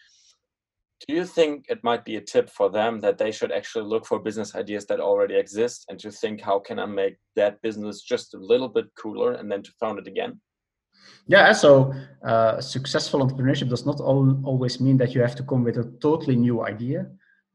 do 1.06 1.14
you 1.14 1.24
think 1.24 1.66
it 1.68 1.82
might 1.82 2.04
be 2.04 2.16
a 2.16 2.20
tip 2.20 2.48
for 2.48 2.70
them 2.70 3.00
that 3.00 3.18
they 3.18 3.30
should 3.30 3.52
actually 3.52 3.84
look 3.84 4.06
for 4.06 4.18
business 4.18 4.54
ideas 4.54 4.86
that 4.86 5.00
already 5.00 5.34
exist 5.34 5.84
and 5.88 5.98
to 5.98 6.10
think 6.10 6.40
how 6.40 6.58
can 6.58 6.78
i 6.78 6.86
make 6.86 7.16
that 7.36 7.60
business 7.62 8.02
just 8.02 8.34
a 8.34 8.38
little 8.38 8.68
bit 8.68 8.86
cooler 8.98 9.32
and 9.32 9.50
then 9.50 9.62
to 9.62 9.72
found 9.80 9.98
it 9.98 10.06
again? 10.06 10.40
Yeah 11.26 11.52
so 11.52 11.92
uh, 12.26 12.60
successful 12.60 13.26
entrepreneurship 13.26 13.68
does 13.68 13.86
not 13.86 14.00
all, 14.00 14.40
always 14.44 14.80
mean 14.80 14.96
that 14.98 15.14
you 15.14 15.20
have 15.20 15.36
to 15.36 15.42
come 15.42 15.64
with 15.64 15.78
a 15.78 15.90
totally 16.00 16.36
new 16.36 16.64
idea. 16.64 17.06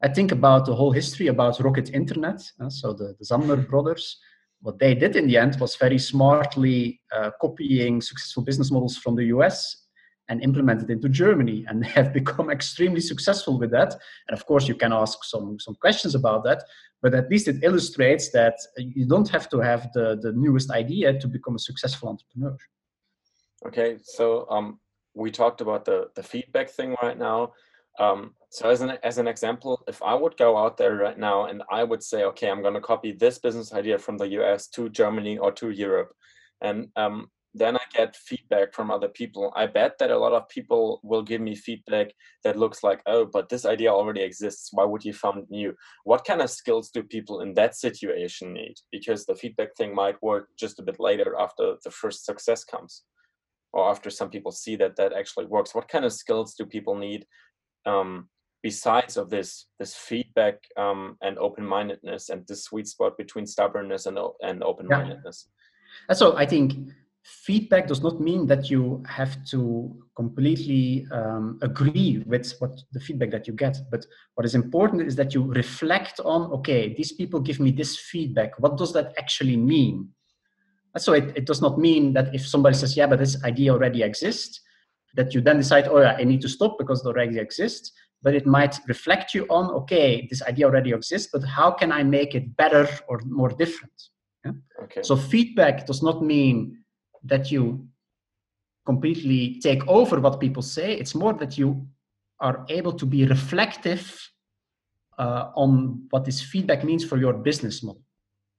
I 0.02 0.08
think 0.08 0.32
about 0.32 0.66
the 0.66 0.74
whole 0.74 0.92
history 0.92 1.26
about 1.28 1.60
rocket 1.60 1.90
internet 1.90 2.42
uh, 2.60 2.68
so 2.68 2.92
the, 2.92 3.14
the 3.18 3.24
Samwer 3.24 3.68
brothers. 3.70 4.18
What 4.62 4.78
they 4.78 4.94
did 4.94 5.16
in 5.16 5.26
the 5.26 5.38
end 5.38 5.58
was 5.58 5.76
very 5.76 5.98
smartly 5.98 7.00
uh, 7.16 7.30
copying 7.40 8.02
successful 8.02 8.42
business 8.44 8.70
models 8.70 8.98
from 8.98 9.16
the 9.16 9.24
us 9.24 9.79
and 10.30 10.42
implemented 10.42 10.88
into 10.88 11.08
Germany 11.08 11.66
and 11.68 11.84
have 11.84 12.12
become 12.20 12.48
extremely 12.50 13.00
successful 13.00 13.58
with 13.58 13.70
that. 13.72 13.92
And 14.28 14.38
of 14.38 14.46
course, 14.46 14.66
you 14.68 14.74
can 14.74 14.92
ask 14.92 15.24
some, 15.24 15.58
some 15.58 15.74
questions 15.74 16.14
about 16.14 16.44
that, 16.44 16.62
but 17.02 17.14
at 17.14 17.28
least 17.28 17.48
it 17.48 17.56
illustrates 17.62 18.30
that 18.30 18.54
you 18.78 19.04
don't 19.06 19.28
have 19.28 19.50
to 19.50 19.58
have 19.58 19.92
the, 19.92 20.18
the 20.22 20.32
newest 20.32 20.70
idea 20.70 21.18
to 21.18 21.28
become 21.28 21.56
a 21.56 21.58
successful 21.58 22.08
entrepreneur. 22.08 22.56
Okay, 23.66 23.98
so 24.02 24.48
um, 24.48 24.78
we 25.14 25.30
talked 25.30 25.60
about 25.60 25.84
the, 25.84 26.08
the 26.14 26.22
feedback 26.22 26.70
thing 26.70 26.96
right 27.02 27.18
now. 27.18 27.52
Um, 27.98 28.34
so 28.50 28.70
as 28.70 28.80
an, 28.80 28.92
as 29.02 29.18
an 29.18 29.26
example, 29.26 29.82
if 29.86 30.02
I 30.02 30.14
would 30.14 30.36
go 30.36 30.56
out 30.56 30.76
there 30.76 30.94
right 30.94 31.18
now 31.18 31.46
and 31.46 31.62
I 31.70 31.84
would 31.84 32.02
say, 32.02 32.22
okay, 32.24 32.48
I'm 32.48 32.62
going 32.62 32.74
to 32.74 32.80
copy 32.80 33.12
this 33.12 33.38
business 33.38 33.74
idea 33.74 33.98
from 33.98 34.16
the 34.16 34.28
US 34.40 34.68
to 34.68 34.88
Germany 34.88 35.36
or 35.38 35.52
to 35.52 35.70
Europe, 35.70 36.12
and 36.62 36.88
um, 36.96 37.30
then 37.52 37.76
I 37.76 37.80
get 37.92 38.14
feedback 38.14 38.72
from 38.72 38.90
other 38.90 39.08
people. 39.08 39.52
I 39.56 39.66
bet 39.66 39.98
that 39.98 40.12
a 40.12 40.18
lot 40.18 40.32
of 40.32 40.48
people 40.48 41.00
will 41.02 41.22
give 41.22 41.40
me 41.40 41.56
feedback 41.56 42.12
that 42.44 42.56
looks 42.56 42.84
like, 42.84 43.02
oh, 43.06 43.26
but 43.26 43.48
this 43.48 43.64
idea 43.64 43.90
already 43.90 44.22
exists. 44.22 44.68
Why 44.72 44.84
would 44.84 45.04
you 45.04 45.12
found 45.12 45.46
new? 45.50 45.74
What 46.04 46.24
kind 46.24 46.40
of 46.40 46.50
skills 46.50 46.90
do 46.90 47.02
people 47.02 47.40
in 47.40 47.54
that 47.54 47.74
situation 47.74 48.52
need? 48.52 48.74
Because 48.92 49.26
the 49.26 49.34
feedback 49.34 49.74
thing 49.76 49.94
might 49.94 50.22
work 50.22 50.48
just 50.58 50.78
a 50.78 50.82
bit 50.82 51.00
later 51.00 51.34
after 51.38 51.74
the 51.82 51.90
first 51.90 52.24
success 52.24 52.62
comes, 52.62 53.02
or 53.72 53.90
after 53.90 54.10
some 54.10 54.30
people 54.30 54.52
see 54.52 54.76
that 54.76 54.94
that 54.96 55.12
actually 55.12 55.46
works. 55.46 55.74
What 55.74 55.88
kind 55.88 56.04
of 56.04 56.12
skills 56.12 56.54
do 56.54 56.64
people 56.64 56.96
need 56.96 57.26
um, 57.84 58.28
besides 58.62 59.16
of 59.16 59.28
this 59.28 59.66
this 59.80 59.96
feedback 59.96 60.62
um, 60.76 61.16
and 61.20 61.36
open 61.38 61.66
mindedness 61.66 62.28
and 62.28 62.46
this 62.46 62.64
sweet 62.64 62.86
spot 62.86 63.18
between 63.18 63.46
stubbornness 63.46 64.06
and 64.06 64.20
and 64.40 64.62
open 64.62 64.86
mindedness? 64.86 65.48
Yeah. 66.08 66.14
So 66.14 66.36
I 66.36 66.46
think 66.46 66.74
feedback 67.22 67.86
does 67.86 68.02
not 68.02 68.20
mean 68.20 68.46
that 68.46 68.70
you 68.70 69.02
have 69.06 69.44
to 69.44 69.94
completely 70.16 71.06
um, 71.12 71.58
agree 71.62 72.22
with 72.26 72.54
what 72.58 72.80
the 72.92 73.00
feedback 73.00 73.30
that 73.30 73.46
you 73.46 73.52
get 73.52 73.76
but 73.90 74.06
what 74.34 74.46
is 74.46 74.54
important 74.54 75.02
is 75.02 75.16
that 75.16 75.34
you 75.34 75.42
reflect 75.52 76.18
on 76.24 76.50
okay 76.50 76.94
these 76.94 77.12
people 77.12 77.38
give 77.38 77.60
me 77.60 77.70
this 77.70 77.98
feedback 77.98 78.58
what 78.58 78.76
does 78.76 78.92
that 78.92 79.12
actually 79.18 79.56
mean 79.56 80.08
and 80.94 81.02
so 81.02 81.12
it, 81.12 81.36
it 81.36 81.46
does 81.46 81.60
not 81.60 81.78
mean 81.78 82.12
that 82.12 82.34
if 82.34 82.46
somebody 82.46 82.74
says 82.74 82.96
yeah 82.96 83.06
but 83.06 83.18
this 83.18 83.42
idea 83.44 83.72
already 83.72 84.02
exists 84.02 84.60
that 85.14 85.34
you 85.34 85.40
then 85.40 85.58
decide 85.58 85.86
oh 85.88 86.00
yeah 86.00 86.16
i 86.18 86.24
need 86.24 86.40
to 86.40 86.48
stop 86.48 86.78
because 86.78 87.04
it 87.04 87.08
already 87.08 87.38
exists 87.38 87.92
but 88.22 88.34
it 88.34 88.46
might 88.46 88.78
reflect 88.88 89.34
you 89.34 89.44
on 89.50 89.70
okay 89.70 90.26
this 90.30 90.42
idea 90.42 90.64
already 90.64 90.92
exists 90.92 91.28
but 91.30 91.44
how 91.44 91.70
can 91.70 91.92
i 91.92 92.02
make 92.02 92.34
it 92.34 92.56
better 92.56 92.88
or 93.08 93.20
more 93.26 93.50
different 93.50 93.92
yeah? 94.44 94.52
okay. 94.82 95.02
so 95.02 95.16
feedback 95.16 95.86
does 95.86 96.02
not 96.02 96.22
mean 96.22 96.79
that 97.24 97.50
you 97.50 97.86
completely 98.86 99.60
take 99.60 99.86
over 99.86 100.20
what 100.20 100.40
people 100.40 100.62
say. 100.62 100.94
It's 100.94 101.14
more 101.14 101.34
that 101.34 101.58
you 101.58 101.86
are 102.40 102.64
able 102.68 102.92
to 102.92 103.06
be 103.06 103.26
reflective 103.26 104.30
uh, 105.18 105.50
on 105.54 106.06
what 106.10 106.24
this 106.24 106.40
feedback 106.40 106.82
means 106.84 107.04
for 107.04 107.18
your 107.18 107.34
business 107.34 107.82
model. 107.82 108.02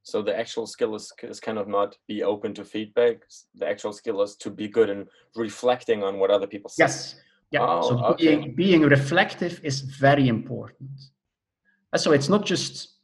So 0.04 0.22
the 0.22 0.38
actual 0.38 0.68
skill 0.68 0.96
is, 0.96 1.12
is 1.24 1.40
kind 1.40 1.58
of 1.58 1.68
not 1.68 1.96
be 2.08 2.24
open 2.24 2.54
to 2.56 2.66
feedback. 2.66 3.18
The 3.56 3.68
actual 3.68 3.94
skill 3.94 4.22
is 4.22 4.36
to 4.38 4.50
be 4.50 4.68
good 4.68 4.90
in 4.90 5.08
reflecting 5.36 6.04
on 6.04 6.20
what 6.20 6.32
other 6.32 6.48
people 6.48 6.70
say. 6.70 6.84
Yes. 6.84 7.16
Yeah. 7.52 7.66
Oh, 7.68 7.82
so 7.90 8.06
okay. 8.06 8.36
being, 8.36 8.56
being 8.56 8.82
reflective 8.82 9.60
is 9.64 9.82
very 9.82 10.28
important. 10.28 10.90
So 11.96 12.14
it's 12.14 12.30
not 12.30 12.46
just 12.46 13.00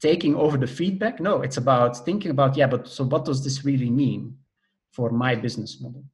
taking 0.00 0.34
over 0.34 0.56
the 0.56 0.66
feedback. 0.66 1.20
No, 1.20 1.42
it's 1.42 1.58
about 1.58 2.04
thinking 2.04 2.30
about, 2.30 2.56
yeah, 2.56 2.66
but 2.66 2.88
so 2.88 3.04
what 3.04 3.24
does 3.24 3.44
this 3.44 3.64
really 3.64 3.90
mean 3.90 4.36
for 4.94 5.10
my 5.10 5.34
business 5.34 5.80
model? 5.80 6.04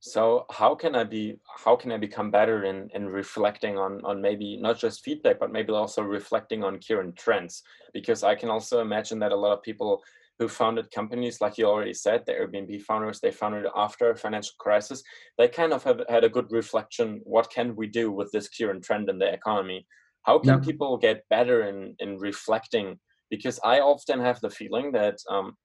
So 0.00 0.46
how 0.50 0.74
can 0.76 0.94
I 0.94 1.04
be 1.04 1.40
how 1.64 1.74
can 1.74 1.90
I 1.90 1.96
become 1.96 2.30
better 2.30 2.64
in, 2.64 2.88
in 2.94 3.08
reflecting 3.08 3.76
on, 3.78 4.00
on 4.04 4.22
maybe 4.22 4.56
not 4.56 4.78
just 4.78 5.04
feedback, 5.04 5.40
but 5.40 5.50
maybe 5.50 5.72
also 5.72 6.02
reflecting 6.02 6.62
on 6.62 6.78
current 6.78 7.16
trends? 7.16 7.62
Because 7.92 8.22
I 8.22 8.34
can 8.36 8.48
also 8.48 8.80
imagine 8.80 9.18
that 9.20 9.32
a 9.32 9.36
lot 9.36 9.52
of 9.52 9.62
people 9.62 10.02
who 10.38 10.46
founded 10.46 10.90
companies, 10.92 11.40
like 11.40 11.58
you 11.58 11.66
already 11.66 11.94
said, 11.94 12.24
the 12.24 12.32
Airbnb 12.32 12.82
founders, 12.82 13.18
they 13.20 13.32
founded 13.32 13.66
after 13.74 14.14
financial 14.14 14.54
crisis, 14.58 15.02
they 15.36 15.48
kind 15.48 15.72
of 15.72 15.82
have 15.82 16.00
had 16.08 16.22
a 16.22 16.28
good 16.28 16.46
reflection, 16.52 17.20
what 17.24 17.50
can 17.50 17.74
we 17.74 17.88
do 17.88 18.12
with 18.12 18.30
this 18.30 18.48
current 18.48 18.84
trend 18.84 19.10
in 19.10 19.18
the 19.18 19.32
economy? 19.32 19.84
How 20.22 20.38
can 20.38 20.60
yeah. 20.60 20.64
people 20.64 20.96
get 20.96 21.28
better 21.28 21.64
in, 21.64 21.96
in 21.98 22.18
reflecting? 22.18 23.00
Because 23.30 23.58
I 23.64 23.80
often 23.80 24.20
have 24.20 24.40
the 24.40 24.50
feeling 24.50 24.92
that 24.92 25.16
um, 25.28 25.56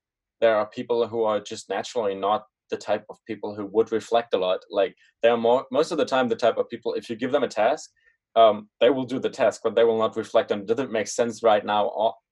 there 0.44 0.58
are 0.58 0.66
people 0.78 1.08
who 1.08 1.24
are 1.24 1.40
just 1.40 1.70
naturally 1.70 2.16
not 2.16 2.44
the 2.70 2.76
type 2.76 3.06
of 3.10 3.18
people 3.26 3.56
who 3.56 3.66
would 3.68 3.94
reflect 3.94 4.34
a 4.34 4.38
lot. 4.38 4.60
Like 4.70 4.94
they're 5.22 5.38
more 5.38 5.66
most 5.72 5.92
of 5.92 5.98
the 5.98 6.12
time 6.14 6.28
the 6.28 6.44
type 6.46 6.58
of 6.58 6.70
people 6.70 6.94
if 6.96 7.10
you 7.10 7.16
give 7.16 7.32
them 7.32 7.48
a 7.48 7.56
task, 7.64 7.90
um, 8.36 8.68
they 8.82 8.90
will 8.90 9.06
do 9.14 9.20
the 9.20 9.30
task, 9.30 9.62
but 9.64 9.74
they 9.74 9.86
will 9.86 9.98
not 10.06 10.18
reflect 10.18 10.52
on 10.52 10.66
does 10.66 10.80
it 10.80 10.92
make 10.92 11.08
sense 11.08 11.44
right 11.44 11.66
now. 11.66 11.84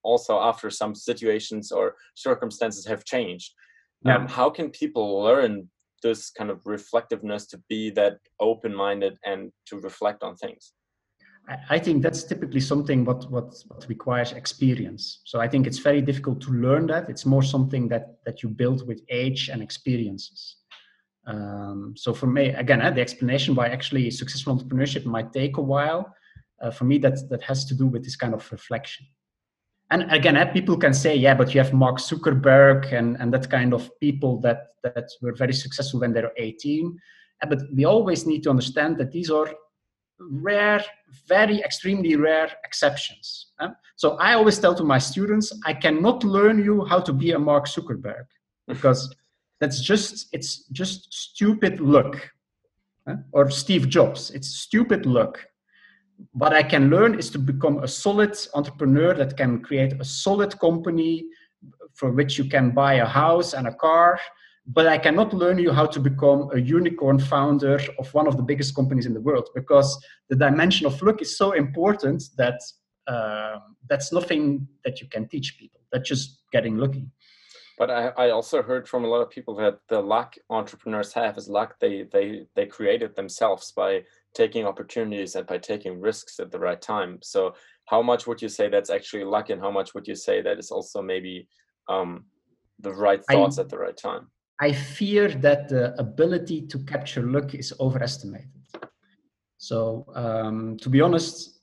Also, 0.04 0.34
after 0.52 0.69
some 0.69 0.93
situations 0.93 1.71
or 1.71 1.95
circumstances 2.15 2.86
have 2.86 3.06
changed, 3.06 3.54
yeah. 4.04 4.17
um, 4.17 4.28
how 4.28 4.50
can 4.50 4.69
people 4.71 5.24
learn 5.24 5.69
this 6.04 6.32
kind 6.32 6.50
of 6.50 6.60
reflectiveness 6.65 7.45
to 7.45 7.58
be 7.69 7.91
that 7.91 8.17
open-minded 8.39 9.15
and 9.24 9.52
to 9.67 9.78
reflect 9.80 10.24
on 10.24 10.36
things? 10.36 10.74
I 11.69 11.80
think 11.80 12.01
that's 12.01 12.23
typically 12.23 12.60
something 12.60 13.04
what, 13.04 13.30
what, 13.30 13.54
what 13.67 13.86
requires 13.89 14.32
experience. 14.32 15.21
So 15.25 15.39
I 15.39 15.47
think 15.47 15.67
it's 15.67 15.80
very 15.80 16.01
difficult 16.01 16.39
to 16.41 16.51
learn 16.51 16.88
that. 16.88 17.10
It's 17.10 17.25
more 17.25 17.43
something 17.43 17.88
that 17.89 18.19
that 18.25 18.43
you 18.43 18.49
build 18.49 18.88
with 18.88 19.01
age 19.10 19.49
and 19.49 19.62
experiences. 19.62 20.58
Um, 21.27 21.93
so 21.97 22.13
for 22.13 22.27
me, 22.27 22.49
again, 22.49 22.82
uh, 22.82 22.91
the 22.91 23.01
explanation 23.01 23.56
why 23.56 23.67
actually 23.67 24.10
successful 24.12 24.56
entrepreneurship 24.56 25.06
might 25.06 25.34
take 25.34 25.58
a 25.58 25.62
while, 25.62 26.13
uh, 26.62 26.71
for 26.71 26.86
me 26.86 26.97
that 26.99 27.17
that 27.30 27.41
has 27.43 27.65
to 27.65 27.75
do 27.75 27.88
with 27.88 28.04
this 28.04 28.15
kind 28.15 28.34
of 28.34 28.49
reflection. 28.51 29.06
And 29.89 30.10
again, 30.12 30.38
uh, 30.38 30.45
people 30.45 30.77
can 30.77 30.93
say, 30.93 31.15
yeah, 31.15 31.34
but 31.34 31.54
you 31.54 31.60
have 31.60 31.73
Mark 31.73 31.97
Zuckerberg 31.97 32.93
and, 32.93 33.17
and 33.19 33.34
that 33.34 33.49
kind 33.49 33.73
of 33.73 33.89
people 33.99 34.39
that 34.41 34.67
that 34.84 35.10
were 35.21 35.34
very 35.34 35.54
successful 35.54 35.99
when 35.99 36.13
they 36.13 36.21
were 36.21 36.34
18. 36.38 36.97
Uh, 37.41 37.47
but 37.47 37.60
we 37.73 37.86
always 37.86 38.25
need 38.25 38.43
to 38.43 38.49
understand 38.49 38.97
that 38.97 39.12
these 39.12 39.30
are 39.30 39.54
rare, 40.29 40.84
very 41.27 41.60
extremely 41.62 42.15
rare 42.15 42.51
exceptions. 42.63 43.47
So 43.95 44.17
I 44.17 44.34
always 44.34 44.57
tell 44.57 44.73
to 44.75 44.84
my 44.84 44.97
students, 44.97 45.53
I 45.65 45.73
cannot 45.73 46.23
learn 46.23 46.63
you 46.63 46.86
how 46.86 46.99
to 47.01 47.13
be 47.13 47.31
a 47.31 47.39
Mark 47.39 47.67
Zuckerberg 47.67 48.25
because 48.67 49.13
that's 49.60 49.81
just 49.81 50.27
it's 50.31 50.65
just 50.71 51.13
stupid 51.13 51.79
luck. 51.79 52.31
Or 53.31 53.49
Steve 53.49 53.89
Jobs, 53.89 54.31
it's 54.31 54.47
stupid 54.47 55.05
luck. 55.05 55.45
What 56.34 56.53
I 56.53 56.63
can 56.63 56.89
learn 56.89 57.17
is 57.17 57.29
to 57.31 57.39
become 57.39 57.79
a 57.79 57.88
solid 57.88 58.38
entrepreneur 58.53 59.13
that 59.15 59.36
can 59.38 59.62
create 59.62 59.93
a 59.99 60.05
solid 60.05 60.57
company 60.60 61.25
for 61.93 62.12
which 62.12 62.38
you 62.38 62.45
can 62.45 62.71
buy 62.71 62.95
a 62.95 63.05
house 63.05 63.53
and 63.53 63.67
a 63.67 63.73
car 63.73 64.19
but 64.67 64.88
I 64.88 64.97
cannot 64.97 65.34
learn 65.34 65.58
you 65.58 65.71
how 65.71 65.86
to 65.88 66.00
become 66.00 66.50
a 66.54 66.60
unicorn 66.60 67.19
founder 67.19 67.80
of 68.00 68.13
one 68.13 68.28
of 68.28 68.38
the 68.38 68.43
biggest 68.43 68.76
companies 68.76 69.06
in 69.06 69.13
the 69.13 69.21
world 69.21 69.50
because 69.56 70.00
the 70.30 70.36
dimension 70.36 70.86
of 70.86 71.02
luck 71.02 71.21
is 71.21 71.38
so 71.38 71.52
important 71.54 72.24
that 72.38 72.62
uh, 73.08 73.58
that's 73.89 74.13
nothing 74.13 74.67
that 74.86 75.02
you 75.02 75.08
can 75.08 75.28
teach 75.28 75.58
people. 75.58 75.82
That's 75.91 76.08
just 76.08 76.43
getting 76.52 76.78
lucky. 76.78 77.08
But 77.78 77.89
I, 77.89 78.08
I 78.10 78.30
also 78.30 78.62
heard 78.62 78.88
from 78.88 79.06
a 79.06 79.08
lot 79.08 79.21
of 79.21 79.32
people 79.32 79.56
that 79.56 79.80
the 79.89 80.00
luck 80.00 80.36
entrepreneurs 80.52 81.12
have 81.13 81.36
is 81.38 81.50
luck 81.50 81.80
they 81.80 82.04
they 82.04 82.45
they 82.56 82.67
created 82.67 83.15
themselves 83.15 83.71
by 83.71 84.04
taking 84.36 84.67
opportunities 84.67 85.36
and 85.36 85.47
by 85.47 85.58
taking 85.58 86.00
risks 86.00 86.39
at 86.39 86.52
the 86.52 86.60
right 86.60 86.80
time. 86.80 87.17
So 87.24 87.56
how 87.86 88.04
much 88.04 88.28
would 88.28 88.41
you 88.41 88.50
say 88.50 88.69
that's 88.69 88.91
actually 88.91 89.24
luck, 89.24 89.50
and 89.50 89.60
how 89.60 89.71
much 89.71 89.95
would 89.95 90.08
you 90.08 90.15
say 90.15 90.41
that 90.43 90.60
is 90.60 90.69
also 90.69 91.02
maybe 91.02 91.47
um, 91.89 92.26
the 92.80 92.93
right 92.93 93.26
thoughts 93.26 93.58
I, 93.58 93.63
at 93.63 93.69
the 93.69 93.80
right 93.80 93.97
time? 93.97 94.28
I 94.62 94.71
fear 94.74 95.28
that 95.28 95.69
the 95.69 96.00
ability 96.00 96.67
to 96.67 96.78
capture 96.86 97.24
luck 97.24 97.56
is 97.56 97.74
overestimated. 97.80 98.62
So, 99.58 100.06
um, 100.15 100.78
to 100.78 100.89
be 100.89 101.02
honest, 101.02 101.62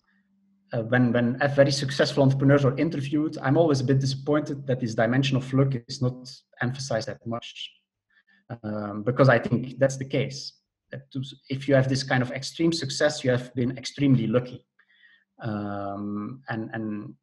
uh, 0.72 0.82
when 0.82 1.12
when 1.12 1.38
very 1.54 1.70
successful 1.70 2.22
entrepreneurs 2.24 2.64
are 2.64 2.76
interviewed, 2.76 3.38
I'm 3.38 3.56
always 3.56 3.80
a 3.80 3.84
bit 3.84 4.00
disappointed 4.00 4.66
that 4.66 4.80
this 4.80 4.94
dimension 4.94 5.36
of 5.36 5.52
luck 5.52 5.74
is 5.86 6.02
not 6.02 6.28
emphasized 6.60 7.08
that 7.08 7.24
much, 7.24 7.70
um, 8.62 9.04
because 9.04 9.28
I 9.28 9.38
think 9.38 9.78
that's 9.78 9.96
the 9.96 10.04
case. 10.04 10.52
That 10.90 11.10
to, 11.12 11.22
if 11.48 11.68
you 11.68 11.74
have 11.74 11.88
this 11.88 12.02
kind 12.02 12.22
of 12.22 12.32
extreme 12.32 12.72
success, 12.72 13.22
you 13.24 13.30
have 13.30 13.54
been 13.54 13.78
extremely 13.78 14.26
lucky, 14.26 14.66
um, 15.40 16.42
and 16.48 16.70
and 16.74 17.14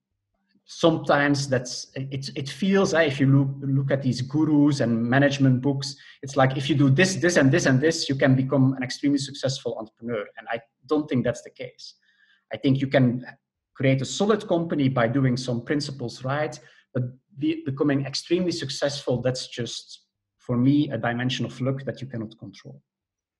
sometimes 0.66 1.48
that's 1.48 1.88
it, 1.96 2.30
it 2.36 2.50
feels 2.50 2.94
uh, 2.94 3.00
if 3.00 3.20
you 3.20 3.28
look, 3.28 3.50
look 3.62 3.92
at 3.92 4.02
these 4.02 4.22
gurus 4.22 4.80
and 4.80 5.04
management 5.04 5.62
books 5.62 5.96
it's 6.24 6.36
like 6.36 6.58
if 6.58 6.68
you 6.68 6.76
do 6.76 6.90
this 6.90 7.16
this 7.16 7.38
and 7.38 7.52
this 7.52 7.68
and 7.68 7.80
this 7.80 8.10
you 8.10 8.16
can 8.16 8.36
become 8.36 8.74
an 8.74 8.82
extremely 8.84 9.20
successful 9.20 9.78
entrepreneur. 9.78 10.26
And 10.38 10.48
i 10.52 10.60
don't 10.88 11.08
think 11.08 11.24
that's 11.24 11.42
the 11.42 11.50
case. 11.50 11.96
I 12.54 12.58
think 12.58 12.80
you 12.80 12.88
can 12.88 13.26
create 13.76 14.02
a 14.02 14.06
solid 14.06 14.48
company 14.48 14.88
by 14.90 15.08
doing 15.08 15.38
some 15.38 15.62
principles 15.62 16.24
right 16.24 16.60
but 16.94 17.04
be, 17.38 17.64
becoming 17.66 18.06
extremely 18.06 18.52
successful 18.52 19.22
that's 19.22 19.48
just 19.48 20.06
for 20.46 20.58
me 20.58 20.90
a 20.92 20.98
dimension 20.98 21.46
of 21.46 21.60
luck 21.60 21.84
that 21.86 22.02
you 22.02 22.08
cannot 22.08 22.38
control. 22.38 22.82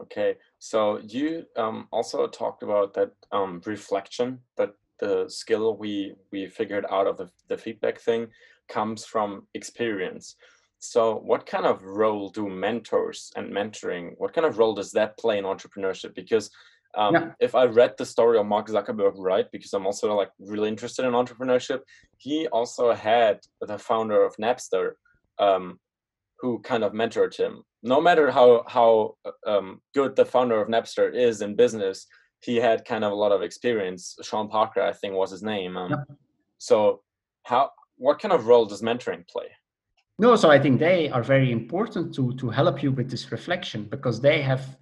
Okay. 0.02 0.36
So 0.60 1.00
you 1.08 1.46
um, 1.56 1.88
also 1.92 2.28
talked 2.28 2.64
about 2.64 2.94
that 2.96 3.12
um, 3.32 3.62
reflection 3.66 4.40
that 4.58 4.74
the 5.00 5.26
skill 5.28 5.78
we 5.78 6.14
we 6.32 6.48
figured 6.48 6.86
out 6.90 7.08
of 7.08 7.18
the, 7.18 7.30
the 7.48 7.58
feedback 7.58 8.00
thing 8.00 8.28
comes 8.70 9.06
from 9.06 9.48
experience. 9.54 10.36
So 10.80 11.16
what 11.16 11.46
kind 11.46 11.66
of 11.66 11.84
role 11.84 12.30
do 12.30 12.48
mentors 12.50 13.32
and 13.36 13.52
mentoring 13.52 14.14
what 14.18 14.34
kind 14.34 14.46
of 14.46 14.58
role 14.58 14.76
does 14.76 14.92
that 14.92 15.18
play 15.18 15.38
in 15.38 15.46
entrepreneurship? 15.46 16.16
Because 16.16 16.50
um, 16.98 17.14
yeah. 17.14 17.32
if 17.42 17.56
i 17.56 17.66
read 17.66 17.94
the 17.98 18.06
story 18.06 18.38
of 18.38 18.46
mark 18.46 18.68
zuckerberg 18.68 19.16
right 19.18 19.52
because 19.52 19.74
i'm 19.74 19.86
also 19.86 20.16
like 20.16 20.30
really 20.40 20.70
interested 20.70 21.04
in 21.04 21.12
entrepreneurship 21.12 21.82
he 22.18 22.48
also 22.48 22.94
had 22.94 23.42
the 23.60 23.78
founder 23.78 24.24
of 24.24 24.34
napster 24.38 24.92
um, 25.38 25.78
who 26.40 26.60
kind 26.60 26.84
of 26.84 26.94
mentored 26.94 27.36
him. 27.36 27.64
No 27.84 28.02
matter 28.02 28.32
how 28.32 28.64
how 28.68 29.16
um, 29.46 29.82
good 29.94 30.16
the 30.16 30.26
founder 30.26 30.62
of 30.62 30.68
napster 30.68 31.14
is 31.14 31.42
in 31.42 31.56
business 31.56 32.08
he 32.46 32.58
had 32.58 32.86
kind 32.86 33.04
of 33.04 33.12
a 33.12 33.16
lot 33.16 33.32
of 33.32 33.42
experience. 33.42 34.16
Sean 34.22 34.48
Parker, 34.48 34.82
I 34.82 34.94
think, 34.94 35.14
was 35.16 35.32
his 35.32 35.44
name. 35.44 35.76
Um, 35.78 35.90
yep. 35.92 36.00
So, 36.58 37.02
how 37.44 37.72
what 37.98 38.20
kind 38.20 38.34
of 38.34 38.48
role 38.48 38.66
does 38.66 38.82
mentoring 38.82 39.28
play? 39.28 39.50
No, 40.18 40.36
so 40.36 40.50
I 40.50 40.60
think 40.60 40.80
they 40.80 41.10
are 41.10 41.24
very 41.24 41.52
important 41.52 42.14
to 42.16 42.34
to 42.36 42.50
help 42.50 42.84
you 42.84 42.92
with 42.92 43.10
this 43.10 43.32
reflection 43.32 43.86
because 43.86 44.22
they 44.22 44.42
have 44.42 44.78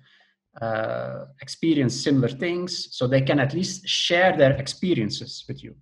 uh, 0.61 1.25
experienced 1.41 2.03
similar 2.03 2.29
things, 2.29 2.95
so 2.95 3.07
they 3.07 3.21
can 3.21 3.39
at 3.39 3.53
least 3.53 3.87
share 3.87 4.37
their 4.37 4.53
experiences 4.53 5.43
with 5.47 5.63
you. 5.63 5.75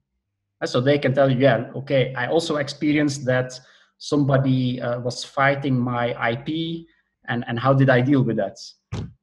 So 0.65 0.79
they 0.79 0.99
can 0.99 1.13
tell 1.13 1.29
you, 1.29 1.39
yeah, 1.39 1.71
okay, 1.75 2.13
I 2.15 2.27
also 2.27 2.57
experienced 2.57 3.25
that 3.25 3.59
somebody 3.97 4.79
uh, 4.79 4.99
was 4.99 5.23
fighting 5.23 5.77
my 5.77 6.05
IP, 6.31 6.85
and 7.31 7.43
and 7.47 7.57
how 7.57 7.73
did 7.73 7.89
I 7.89 8.01
deal 8.01 8.21
with 8.21 8.37
that? 8.37 8.57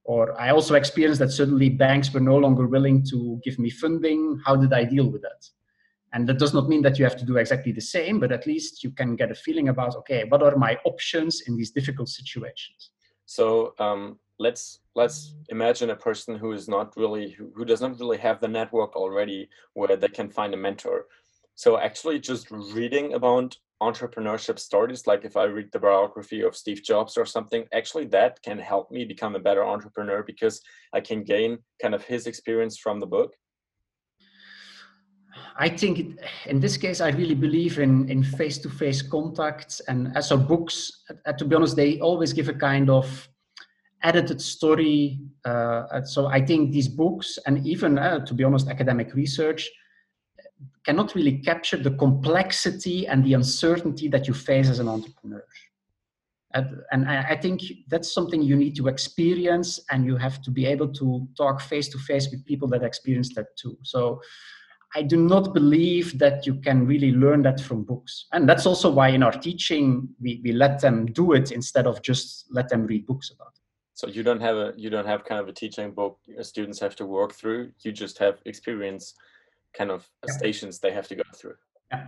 Or 0.05 0.23
I 0.41 0.51
also 0.51 0.75
experienced 0.75 1.21
that 1.21 1.31
suddenly 1.31 1.69
banks 1.69 2.13
were 2.13 2.27
no 2.33 2.37
longer 2.37 2.67
willing 2.67 3.05
to 3.11 3.39
give 3.45 3.59
me 3.59 3.71
funding. 3.71 4.41
How 4.45 4.57
did 4.57 4.73
I 4.73 4.85
deal 4.85 5.09
with 5.13 5.23
that? 5.23 5.43
And 6.15 6.27
that 6.27 6.39
does 6.39 6.55
not 6.55 6.69
mean 6.69 6.83
that 6.83 6.99
you 6.99 7.05
have 7.05 7.19
to 7.19 7.27
do 7.27 7.37
exactly 7.37 7.73
the 7.73 7.89
same, 7.97 8.19
but 8.19 8.33
at 8.33 8.47
least 8.47 8.83
you 8.83 8.91
can 8.91 9.15
get 9.15 9.31
a 9.31 9.35
feeling 9.35 9.69
about 9.69 9.95
okay, 9.97 10.25
what 10.25 10.43
are 10.43 10.57
my 10.57 10.79
options 10.85 11.43
in 11.47 11.57
these 11.57 11.71
difficult 11.71 12.09
situations? 12.09 12.91
So 13.27 13.75
um, 13.79 14.19
let's 14.39 14.81
let's 14.95 15.35
imagine 15.51 15.91
a 15.91 16.03
person 16.09 16.35
who 16.37 16.53
is 16.53 16.67
not 16.67 16.97
really 16.97 17.37
who, 17.57 17.65
does 17.65 17.83
not 17.83 18.01
really 18.01 18.19
have 18.19 18.41
the 18.41 18.49
network 18.49 18.97
already 18.97 19.51
where 19.75 19.97
they 19.97 20.09
can 20.09 20.31
find 20.31 20.55
a 20.55 20.57
mentor. 20.57 21.07
So 21.55 21.77
actually, 21.77 22.21
just 22.21 22.51
reading 22.51 23.13
about 23.13 23.59
entrepreneurship 23.83 24.59
stories 24.59 25.07
like 25.07 25.25
if 25.25 25.37
i 25.37 25.45
read 25.45 25.69
the 25.73 25.79
biography 25.79 26.43
of 26.43 26.57
steve 26.57 26.83
jobs 26.83 27.17
or 27.17 27.25
something 27.25 27.65
actually 27.73 28.07
that 28.07 28.41
can 28.43 28.59
help 28.59 28.91
me 28.91 29.05
become 29.05 29.37
a 29.37 29.39
better 29.39 29.65
entrepreneur 29.65 30.23
because 30.25 30.61
i 30.93 31.01
can 31.01 31.23
gain 31.23 31.59
kind 31.81 31.95
of 31.95 32.05
his 32.05 32.27
experience 32.27 32.77
from 32.77 32.99
the 32.99 33.07
book 33.07 33.33
I 35.57 35.69
think 35.69 36.19
in 36.47 36.61
this 36.61 36.77
case, 36.77 37.01
I 37.01 37.11
really 37.11 37.35
believe 37.35 37.79
in 37.79 38.09
in 38.09 38.23
face 38.23 38.59
to 38.59 38.69
face 38.69 39.03
contacts, 39.03 39.81
and 39.89 40.17
as 40.17 40.33
our 40.33 40.39
books, 40.39 41.05
uh, 41.27 41.33
to 41.33 41.45
be 41.45 41.55
honest, 41.55 41.77
they 41.77 41.99
always 42.01 42.33
give 42.33 42.49
a 42.49 42.55
kind 42.55 42.89
of 42.91 43.29
edited 44.03 44.41
story. 44.41 45.21
Uh, 45.45 46.03
so 46.05 46.27
I 46.27 46.45
think 46.45 46.73
these 46.73 46.89
books, 46.89 47.39
and 47.47 47.67
even 47.67 47.99
uh, 47.99 48.25
to 48.25 48.35
be 48.35 48.45
honest, 48.45 48.69
academic 48.69 49.15
research, 49.15 49.71
cannot 50.85 51.15
really 51.15 51.39
capture 51.39 51.77
the 51.77 51.91
complexity 51.93 53.07
and 53.07 53.25
the 53.25 53.35
uncertainty 53.35 54.09
that 54.09 54.27
you 54.27 54.35
face 54.35 54.69
as 54.69 54.79
an 54.79 54.89
entrepreneur. 54.89 55.45
And, 56.55 56.81
and 56.93 57.09
I, 57.09 57.31
I 57.31 57.37
think 57.37 57.63
that's 57.89 58.13
something 58.13 58.43
you 58.43 58.57
need 58.57 58.75
to 58.77 58.89
experience, 58.89 59.81
and 59.91 60.07
you 60.07 60.17
have 60.17 60.41
to 60.43 60.51
be 60.51 60.65
able 60.67 60.89
to 60.95 61.29
talk 61.37 61.61
face 61.61 61.89
to 61.89 61.99
face 61.99 62.31
with 62.31 62.45
people 62.47 62.69
that 62.69 62.83
experience 62.83 63.35
that 63.35 63.57
too. 63.57 63.77
So 63.83 64.23
I 64.95 65.03
do 65.03 65.19
not 65.19 65.53
believe 65.53 66.19
that 66.19 66.47
you 66.47 66.55
can 66.55 66.87
really 66.87 67.13
learn 67.13 67.43
that 67.43 67.61
from 67.61 67.85
books. 67.85 68.27
And 68.33 68.49
that's 68.49 68.65
also 68.65 68.91
why 68.91 69.09
in 69.09 69.23
our 69.23 69.33
teaching 69.33 70.09
we, 70.21 70.41
we 70.43 70.53
let 70.53 70.81
them 70.81 71.07
do 71.07 71.35
it 71.35 71.53
instead 71.53 71.87
of 71.87 72.01
just 72.01 72.47
let 72.51 72.71
them 72.71 72.87
read 72.87 73.07
books 73.07 73.31
about 73.31 73.49
it. 73.49 73.61
So 73.93 74.07
you 74.07 74.23
don't 74.23 74.41
have 74.41 74.57
a 74.57 74.73
you 74.77 74.91
don't 74.91 75.07
have 75.07 75.25
kind 75.25 75.41
of 75.41 75.49
a 75.49 75.53
teaching 75.53 75.91
book 75.91 76.19
students 76.41 76.79
have 76.81 76.97
to 76.97 77.05
work 77.05 77.35
through. 77.35 77.73
You 77.81 77.93
just 77.93 78.17
have 78.19 78.39
experience 78.47 79.15
kind 79.79 79.91
of 79.91 80.01
yeah. 80.27 80.35
stations 80.41 80.79
they 80.79 80.93
have 80.93 81.09
to 81.09 81.15
go 81.15 81.23
through. 81.39 81.59
Yeah. 81.93 82.07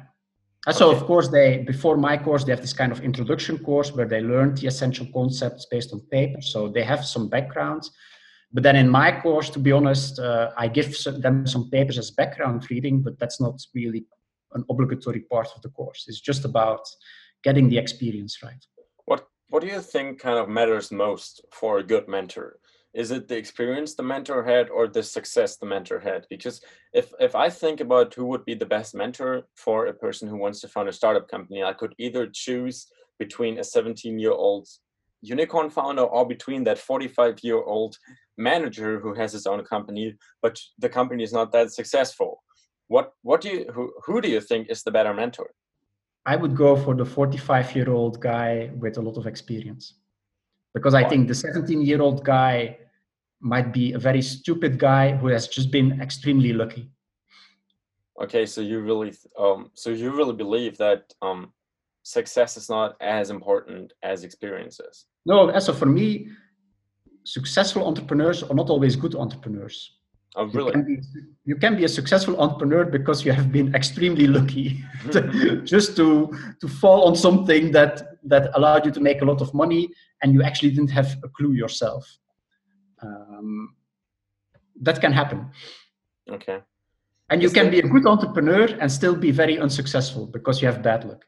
And 0.66 0.76
so 0.76 0.88
okay. 0.88 0.98
of 0.98 1.06
course 1.06 1.28
they 1.28 1.48
before 1.74 1.96
my 1.96 2.16
course 2.26 2.42
they 2.44 2.52
have 2.56 2.64
this 2.66 2.78
kind 2.82 2.92
of 2.92 3.00
introduction 3.00 3.56
course 3.58 3.88
where 3.94 4.08
they 4.12 4.20
learn 4.20 4.48
the 4.54 4.66
essential 4.66 5.06
concepts 5.18 5.66
based 5.70 5.90
on 5.94 6.00
paper. 6.10 6.40
So 6.42 6.68
they 6.68 6.84
have 6.92 7.02
some 7.04 7.28
background 7.28 7.82
but 8.52 8.62
then 8.62 8.76
in 8.76 8.88
my 8.88 9.20
course, 9.20 9.48
to 9.50 9.58
be 9.58 9.70
honest, 9.72 10.18
uh, 10.18 10.50
I 10.56 10.66
give 10.66 10.96
them 11.04 11.46
some 11.46 11.70
papers 11.70 11.98
as 11.98 12.10
background 12.10 12.68
reading, 12.68 13.00
but 13.00 13.18
that's 13.18 13.40
not 13.40 13.60
really 13.74 14.06
an 14.54 14.64
obligatory 14.68 15.20
part 15.20 15.48
of 15.54 15.62
the 15.62 15.68
course. 15.68 16.06
It's 16.08 16.20
just 16.20 16.44
about 16.44 16.80
getting 17.44 17.68
the 17.68 17.78
experience 17.78 18.42
right. 18.42 18.64
What 19.04 19.28
What 19.50 19.62
do 19.62 19.68
you 19.68 19.80
think 19.80 20.20
kind 20.20 20.38
of 20.38 20.48
matters 20.48 20.90
most 20.90 21.42
for 21.52 21.78
a 21.78 21.84
good 21.84 22.08
mentor? 22.08 22.58
Is 22.92 23.12
it 23.12 23.28
the 23.28 23.36
experience 23.36 23.94
the 23.94 24.02
mentor 24.02 24.42
had, 24.42 24.68
or 24.68 24.88
the 24.88 25.02
success 25.02 25.56
the 25.56 25.66
mentor 25.66 26.00
had? 26.00 26.26
Because 26.28 26.60
if 26.92 27.12
if 27.20 27.36
I 27.36 27.48
think 27.48 27.80
about 27.80 28.14
who 28.14 28.26
would 28.26 28.44
be 28.44 28.54
the 28.54 28.66
best 28.66 28.94
mentor 28.94 29.46
for 29.54 29.86
a 29.86 29.94
person 29.94 30.28
who 30.28 30.36
wants 30.36 30.60
to 30.60 30.68
found 30.68 30.88
a 30.88 30.92
startup 30.92 31.28
company, 31.28 31.62
I 31.62 31.72
could 31.72 31.94
either 31.98 32.26
choose 32.26 32.88
between 33.18 33.58
a 33.58 33.64
17 33.64 34.18
year 34.18 34.32
old 34.32 34.66
unicorn 35.22 35.70
founder 35.70 36.02
or 36.02 36.26
between 36.26 36.64
that 36.64 36.78
45 36.78 37.40
year 37.42 37.62
old 37.62 37.96
manager 38.38 38.98
who 38.98 39.14
has 39.14 39.32
his 39.32 39.46
own 39.46 39.62
company, 39.64 40.16
but 40.42 40.58
the 40.78 40.88
company 40.88 41.22
is 41.22 41.32
not 41.32 41.52
that 41.52 41.72
successful. 41.72 42.42
What 42.88 43.12
what 43.22 43.40
do 43.40 43.48
you 43.50 43.66
who, 43.72 43.92
who 44.04 44.20
do 44.20 44.28
you 44.28 44.40
think 44.40 44.68
is 44.68 44.82
the 44.82 44.90
better 44.90 45.14
mentor? 45.14 45.50
I 46.26 46.36
would 46.36 46.56
go 46.56 46.76
for 46.76 46.94
the 46.94 47.04
45 47.04 47.76
year 47.76 47.90
old 47.90 48.20
guy 48.20 48.70
with 48.78 48.98
a 48.98 49.00
lot 49.00 49.16
of 49.16 49.26
experience. 49.26 49.94
Because 50.74 50.94
I 50.94 51.08
think 51.08 51.28
the 51.28 51.34
17 51.34 51.82
year 51.82 52.00
old 52.00 52.24
guy 52.24 52.78
might 53.40 53.72
be 53.72 53.92
a 53.92 53.98
very 53.98 54.22
stupid 54.22 54.78
guy 54.78 55.16
who 55.16 55.28
has 55.28 55.48
just 55.48 55.70
been 55.70 56.00
extremely 56.00 56.52
lucky. 56.52 56.90
Okay, 58.22 58.44
so 58.44 58.60
you 58.60 58.80
really 58.80 59.14
um 59.38 59.70
so 59.74 59.90
you 59.90 60.10
really 60.14 60.34
believe 60.34 60.76
that 60.78 61.12
um 61.22 61.52
success 62.02 62.56
is 62.56 62.68
not 62.68 62.96
as 63.00 63.30
important 63.30 63.92
as 64.02 64.24
experiences. 64.24 65.06
No, 65.26 65.58
so 65.58 65.72
for 65.72 65.86
me, 65.86 66.28
successful 67.24 67.86
entrepreneurs 67.86 68.42
are 68.42 68.54
not 68.54 68.70
always 68.70 68.96
good 68.96 69.14
entrepreneurs. 69.14 69.96
Oh, 70.36 70.46
really? 70.46 70.66
You 70.66 70.72
can, 70.72 70.84
be, 70.84 71.00
you 71.44 71.56
can 71.56 71.76
be 71.76 71.84
a 71.84 71.88
successful 71.88 72.40
entrepreneur 72.40 72.84
because 72.84 73.24
you 73.24 73.32
have 73.32 73.50
been 73.50 73.74
extremely 73.80 74.26
lucky 74.26 74.84
just 75.64 75.96
to 75.96 76.30
to 76.60 76.68
fall 76.68 77.08
on 77.08 77.16
something 77.16 77.72
that 77.72 78.09
that 78.24 78.50
allowed 78.54 78.84
you 78.86 78.92
to 78.92 79.00
make 79.00 79.22
a 79.22 79.24
lot 79.24 79.40
of 79.40 79.52
money 79.54 79.88
and 80.22 80.32
you 80.32 80.42
actually 80.42 80.70
didn't 80.70 80.90
have 80.90 81.16
a 81.24 81.28
clue 81.28 81.52
yourself. 81.52 82.04
Um, 83.02 83.74
that 84.82 85.00
can 85.00 85.12
happen. 85.12 85.50
Okay. 86.30 86.58
And 87.30 87.40
you 87.42 87.46
Is 87.46 87.54
can 87.54 87.70
be 87.70 87.78
a 87.78 87.82
good 87.82 88.06
entrepreneur 88.06 88.66
and 88.80 88.90
still 88.90 89.14
be 89.14 89.30
very 89.30 89.58
unsuccessful 89.58 90.26
because 90.26 90.60
you 90.60 90.66
have 90.66 90.82
bad 90.82 91.04
luck. 91.04 91.24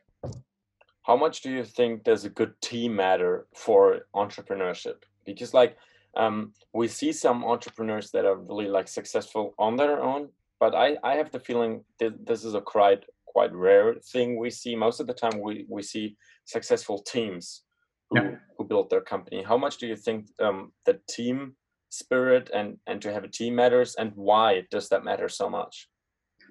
How 1.03 1.17
much 1.17 1.43
do 1.43 1.51
you 1.51 1.65
think 1.65 2.05
does 2.05 2.25
a 2.25 2.29
good 2.29 2.61
team 2.61 2.95
matter 2.97 3.47
for 3.55 4.07
entrepreneurship? 4.15 5.03
because 5.25 5.55
like 5.55 5.77
um, 6.17 6.53
we 6.73 6.89
see 6.89 7.13
some 7.13 7.45
entrepreneurs 7.45 8.11
that 8.11 8.25
are 8.25 8.37
really 8.37 8.69
like 8.69 8.89
successful 8.89 9.55
on 9.59 9.77
their 9.77 10.03
own 10.03 10.29
but 10.61 10.75
i 10.75 10.97
i 11.03 11.15
have 11.15 11.31
the 11.31 11.41
feeling 11.41 11.85
that 11.99 12.27
this 12.27 12.45
is 12.45 12.55
a 12.55 12.61
quite 12.61 13.05
quite 13.27 13.53
rare 13.55 13.95
thing 13.95 14.39
we 14.39 14.51
see 14.51 14.77
most 14.77 15.01
of 15.01 15.07
the 15.07 15.15
time 15.15 15.41
we 15.41 15.65
we 15.69 15.83
see 15.83 16.17
successful 16.45 17.03
teams 17.03 17.63
who, 18.11 18.21
yeah. 18.21 18.31
who 18.57 18.65
build 18.65 18.91
their 18.91 19.01
company 19.01 19.43
how 19.43 19.57
much 19.57 19.79
do 19.79 19.87
you 19.87 19.97
think 19.97 20.27
um, 20.41 20.73
the 20.87 20.99
team 21.09 21.55
spirit 21.91 22.51
and 22.55 22.77
and 22.87 23.03
to 23.03 23.13
have 23.13 23.25
a 23.25 23.29
team 23.29 23.55
matters 23.55 23.95
and 23.97 24.13
why 24.15 24.63
does 24.71 24.89
that 24.89 25.05
matter 25.05 25.29
so 25.29 25.49
much 25.49 25.89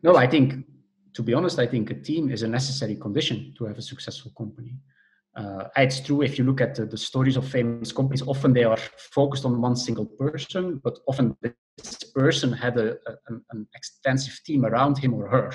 no 0.04 0.15
i 0.15 0.27
think 0.27 0.65
to 1.13 1.23
be 1.23 1.34
honest 1.34 1.60
i 1.60 1.65
think 1.65 1.89
a 1.89 1.95
team 1.95 2.32
is 2.32 2.43
a 2.43 2.47
necessary 2.47 2.95
condition 2.95 3.54
to 3.58 3.65
have 3.65 3.77
a 3.77 3.82
successful 3.82 4.32
company 4.38 4.75
uh, 5.36 5.65
it's 5.77 6.01
true 6.01 6.21
if 6.21 6.38
you 6.38 6.43
look 6.43 6.60
at 6.60 6.75
the, 6.75 6.86
the, 6.86 6.97
stories 6.97 7.38
of 7.38 7.47
famous 7.47 7.93
companies, 7.93 8.21
often 8.27 8.51
they 8.51 8.65
are 8.65 8.77
focused 8.97 9.45
on 9.45 9.62
one 9.62 9.77
single 9.77 10.06
person, 10.06 10.82
but 10.84 10.99
often 11.08 11.38
this 11.41 12.04
person 12.13 12.51
had 12.51 12.77
a, 12.77 12.97
a 13.08 13.34
an 13.51 13.65
extensive 13.73 14.38
team 14.45 14.65
around 14.65 14.97
him 14.97 15.13
or 15.13 15.30
her. 15.30 15.54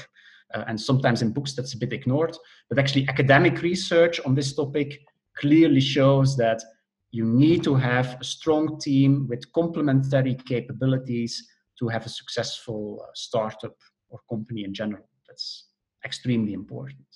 Uh, 0.56 0.64
and 0.68 0.80
sometimes 0.80 1.20
in 1.20 1.32
books 1.32 1.52
that's 1.52 1.74
a 1.74 1.78
bit 1.78 1.92
ignored, 1.92 2.34
but 2.70 2.78
actually 2.78 3.06
academic 3.08 3.60
research 3.60 4.20
on 4.24 4.34
this 4.34 4.54
topic 4.54 5.00
clearly 5.36 5.80
shows 5.80 6.34
that 6.34 6.62
you 7.10 7.26
need 7.26 7.62
to 7.62 7.74
have 7.74 8.16
a 8.20 8.24
strong 8.24 8.80
team 8.80 9.26
with 9.28 9.52
complementary 9.52 10.34
capabilities 10.34 11.46
to 11.78 11.88
have 11.88 12.06
a 12.06 12.08
successful 12.08 13.02
uh, 13.02 13.10
startup 13.14 13.76
or 14.08 14.18
company 14.30 14.64
in 14.64 14.72
general. 14.72 15.06
That's 15.28 15.66
extremely 16.04 16.54
important. 16.54 17.06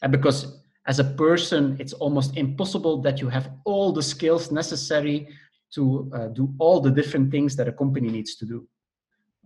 And 0.00 0.10
because 0.10 0.62
as 0.86 0.98
a 0.98 1.04
person, 1.04 1.76
it's 1.78 1.92
almost 1.92 2.38
impossible 2.38 3.02
that 3.02 3.20
you 3.20 3.28
have 3.28 3.50
all 3.66 3.92
the 3.92 4.02
skills 4.02 4.50
necessary 4.50 5.28
to 5.74 6.10
uh, 6.14 6.28
do 6.28 6.54
all 6.58 6.80
the 6.80 6.90
different 6.90 7.30
things 7.30 7.54
that 7.56 7.68
a 7.68 7.72
company 7.72 8.08
needs 8.08 8.36
to 8.36 8.46
do. 8.46 8.66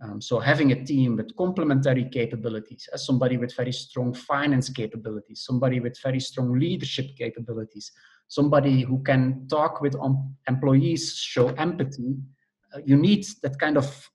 Um, 0.01 0.21
so 0.21 0.39
having 0.39 0.71
a 0.71 0.83
team 0.83 1.15
with 1.15 1.35
complementary 1.37 2.09
capabilities, 2.09 2.89
as 2.93 3.05
somebody 3.05 3.37
with 3.37 3.55
very 3.55 3.71
strong 3.71 4.13
finance 4.13 4.69
capabilities, 4.69 5.43
somebody 5.45 5.79
with 5.79 5.97
very 6.01 6.19
strong 6.19 6.59
leadership 6.59 7.15
capabilities, 7.17 7.91
somebody 8.27 8.81
who 8.81 9.01
can 9.03 9.47
talk 9.47 9.81
with 9.81 9.95
employees, 10.47 11.13
show 11.15 11.49
empathy, 11.49 12.15
uh, 12.75 12.79
you 12.85 12.97
need 12.97 13.25
that 13.43 13.57
kind 13.59 13.77
of 13.77 14.09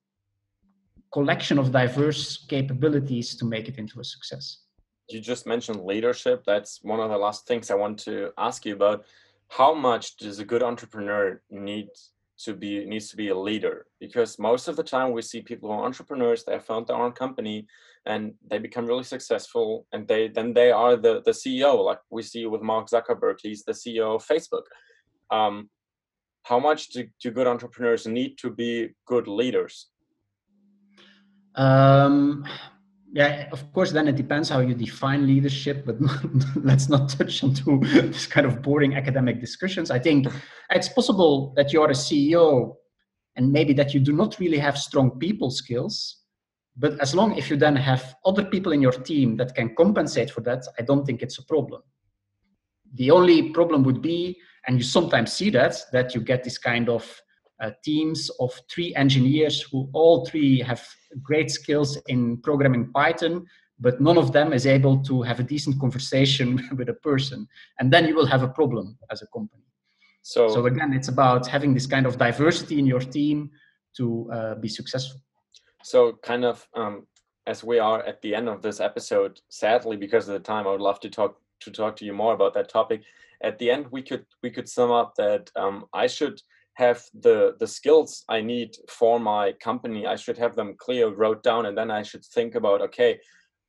collection 1.13 1.59
of 1.59 1.73
diverse 1.73 2.45
capabilities 2.47 3.35
to 3.37 3.45
make 3.47 3.69
it 3.69 3.79
into 3.79 4.01
a 4.01 4.05
success 4.05 4.69
you 5.09 5.21
just 5.21 5.47
mentioned 5.47 5.85
leadership. 5.85 6.45
That's 6.45 6.81
one 6.83 7.01
of 7.01 7.11
the 7.11 7.17
last 7.17 7.47
things 7.47 7.71
I 7.71 7.75
want 7.75 7.99
to 8.01 8.31
ask 8.37 8.65
you 8.67 8.75
about. 8.75 9.05
How 9.49 9.73
much 9.75 10.17
does 10.17 10.39
a 10.39 10.45
good 10.45 10.63
entrepreneur 10.63 11.41
need 11.51 11.89
to 12.45 12.55
be 12.55 12.85
needs 12.85 13.09
to 13.11 13.17
be 13.17 13.29
a 13.29 13.39
leader? 13.39 13.87
Because 14.01 14.39
most 14.39 14.69
of 14.69 14.77
the 14.77 14.83
time 14.83 15.13
we 15.13 15.23
see 15.23 15.43
people 15.43 15.69
who 15.69 15.75
are 15.75 15.85
entrepreneurs, 15.85 16.45
they 16.45 16.59
found 16.59 16.87
their 16.87 16.97
own 16.97 17.13
company 17.13 17.67
and 18.07 18.35
they 18.49 18.59
become 18.59 18.87
really 18.87 19.05
successful 19.05 19.87
and 19.93 20.07
they 20.09 20.29
then 20.29 20.53
they 20.53 20.71
are 20.71 20.97
the, 20.97 21.23
the 21.25 21.33
CEO, 21.33 21.85
like 21.85 22.01
we 22.11 22.23
see 22.23 22.47
with 22.47 22.63
Mark 22.63 22.89
Zuckerberg, 22.89 23.37
he's 23.43 23.65
the 23.65 23.73
CEO 23.73 24.15
of 24.15 24.27
Facebook. 24.27 24.65
Um, 25.31 25.69
how 26.45 26.59
much 26.59 26.89
do, 26.89 27.07
do 27.21 27.31
good 27.31 27.47
entrepreneurs 27.47 28.07
need 28.07 28.39
to 28.39 28.51
be 28.51 28.91
good 29.07 29.29
leaders? 29.29 29.89
Um, 31.55 32.47
yeah 33.13 33.49
of 33.53 33.73
course 33.73 33.91
then 33.91 34.07
it 34.09 34.17
depends 34.17 34.49
how 34.49 34.61
you 34.61 34.75
define 34.75 35.27
leadership 35.27 35.85
but 35.87 35.97
let's 36.57 36.89
not 36.89 37.09
touch 37.09 37.43
into 37.43 37.81
this 37.85 38.27
kind 38.27 38.47
of 38.47 38.63
boring 38.63 38.97
academic 38.97 39.41
discussions. 39.41 39.91
I 39.91 39.99
think 39.99 40.27
it's 40.71 40.89
possible 40.89 41.53
that 41.57 41.73
you're 41.73 41.91
a 41.91 41.95
ceo 41.95 42.75
and 43.37 43.51
maybe 43.51 43.73
that 43.75 43.95
you 43.95 44.01
do 44.01 44.13
not 44.13 44.39
really 44.39 44.59
have 44.59 44.77
strong 44.77 45.19
people 45.19 45.51
skills 45.51 46.23
but 46.77 47.01
as 47.01 47.15
long 47.15 47.37
if 47.37 47.51
you 47.51 47.57
then 47.57 47.75
have 47.75 48.15
other 48.25 48.45
people 48.45 48.73
in 48.73 48.83
your 48.83 48.93
team 48.93 49.37
that 49.37 49.55
can 49.55 49.75
compensate 49.75 50.31
for 50.31 50.43
that 50.43 50.65
i 50.79 50.83
don't 50.83 51.05
think 51.05 51.23
it's 51.23 51.39
a 51.39 51.45
problem. 51.45 51.83
The 52.95 53.11
only 53.11 53.51
problem 53.51 53.85
would 53.85 54.01
be 54.01 54.39
and 54.67 54.77
you 54.77 54.85
sometimes 54.85 55.33
see 55.33 55.51
that 55.51 55.77
that 55.93 56.15
you 56.15 56.21
get 56.21 56.45
this 56.45 56.59
kind 56.59 56.89
of 56.89 57.23
uh, 57.61 57.71
teams 57.85 58.31
of 58.39 58.53
three 58.71 58.95
engineers 58.95 59.63
who 59.63 59.89
all 59.93 60.25
three 60.27 60.61
have 60.61 60.87
great 61.23 61.51
skills 61.51 61.99
in 62.09 62.39
programming 62.39 62.93
Python, 62.93 63.47
but 63.81 64.01
none 64.01 64.19
of 64.19 64.33
them 64.33 64.53
is 64.53 64.67
able 64.67 64.99
to 65.05 65.23
have 65.23 65.41
a 65.41 65.43
decent 65.43 65.79
conversation 65.81 66.69
with 66.77 66.89
a 66.89 66.95
person. 66.95 67.47
And 67.79 67.93
then 67.93 68.07
you 68.07 68.15
will 68.15 68.27
have 68.27 68.43
a 68.43 68.49
problem 68.49 68.99
as 69.11 69.23
a 69.23 69.27
company. 69.29 69.63
So, 70.23 70.49
so 70.49 70.67
again, 70.67 70.93
it's 70.93 71.09
about 71.09 71.47
having 71.47 71.73
this 71.75 71.87
kind 71.87 72.07
of 72.07 72.19
diversity 72.19 72.79
in 72.79 72.87
your 72.87 73.01
team 73.01 73.51
to 73.97 74.31
uh, 74.33 74.55
be 74.57 74.69
successful. 74.69 75.21
So, 75.83 76.19
kind 76.23 76.45
of 76.45 76.67
um, 76.75 77.07
as 77.47 77.65
we 77.65 77.79
are 77.79 78.03
at 78.03 78.21
the 78.21 78.35
end 78.35 78.49
of 78.49 78.61
this 78.61 78.81
episode, 78.81 79.41
sadly 79.49 79.97
because 79.97 80.29
of 80.29 80.35
the 80.35 80.41
time, 80.41 80.67
I 80.67 80.73
would 80.73 80.81
love 80.81 81.01
to 81.01 81.09
talk 81.09 81.41
to 81.61 81.71
talk 81.71 81.97
to 81.97 82.05
you 82.05 82.13
more 82.13 82.35
about 82.35 82.55
that 82.55 82.69
topic. 82.69 83.03
At 83.43 83.59
the 83.59 83.71
end, 83.71 83.87
we 83.91 84.03
could 84.03 84.27
we 84.43 84.51
could 84.51 84.69
sum 84.69 84.91
up 84.91 85.15
that 85.17 85.51
um, 85.57 85.87
I 85.93 86.09
should 86.09 86.43
have 86.79 87.03
the 87.13 87.57
the 87.59 87.67
skills 87.67 88.25
I 88.29 88.41
need 88.41 88.71
for 88.89 89.19
my 89.19 89.53
company. 89.69 90.07
I 90.07 90.17
should 90.17 90.39
have 90.39 90.55
them 90.55 90.75
clear, 90.79 91.09
wrote 91.09 91.43
down, 91.43 91.67
and 91.67 91.77
then 91.77 91.91
I 91.91 92.03
should 92.03 92.25
think 92.25 92.55
about 92.55 92.81
okay, 92.81 93.19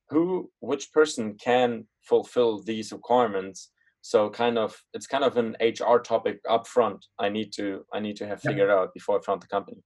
who 0.09 0.49
which 0.59 0.93
person 0.93 1.35
can 1.43 1.85
fulfill 2.03 2.61
these 2.63 2.91
requirements. 2.91 3.71
So 4.01 4.29
kind 4.29 4.57
of 4.57 4.71
it's 4.93 5.07
kind 5.07 5.23
of 5.23 5.37
an 5.37 5.57
HR 5.59 5.97
topic 5.97 6.37
up 6.47 6.67
front. 6.67 7.03
I 7.17 7.29
need 7.29 7.51
to 7.53 7.83
I 7.93 7.99
need 7.99 8.15
to 8.17 8.27
have 8.27 8.41
figured 8.41 8.69
yeah. 8.69 8.75
out 8.75 8.93
before 8.93 9.17
I 9.17 9.21
found 9.23 9.41
the 9.41 9.47
company. 9.47 9.81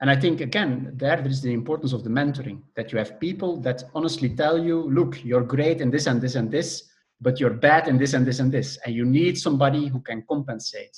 And 0.00 0.10
I 0.10 0.16
think 0.16 0.40
again, 0.40 0.90
there 0.94 1.24
is 1.26 1.40
the 1.40 1.54
importance 1.54 1.92
of 1.92 2.02
the 2.02 2.10
mentoring 2.10 2.62
that 2.76 2.92
you 2.92 2.98
have 2.98 3.20
people 3.20 3.60
that 3.62 3.84
honestly 3.94 4.28
tell 4.28 4.58
you, 4.58 4.90
look, 4.90 5.24
you're 5.24 5.48
great 5.56 5.80
in 5.80 5.90
this 5.90 6.06
and 6.06 6.20
this 6.20 6.34
and 6.34 6.50
this, 6.50 6.82
but 7.20 7.40
you're 7.40 7.58
bad 7.68 7.88
in 7.88 7.96
this 7.96 8.12
and 8.12 8.26
this 8.26 8.40
and 8.40 8.52
this. 8.52 8.76
And 8.84 8.94
you 8.94 9.06
need 9.06 9.38
somebody 9.38 9.86
who 9.86 10.00
can 10.00 10.24
compensate. 10.28 10.96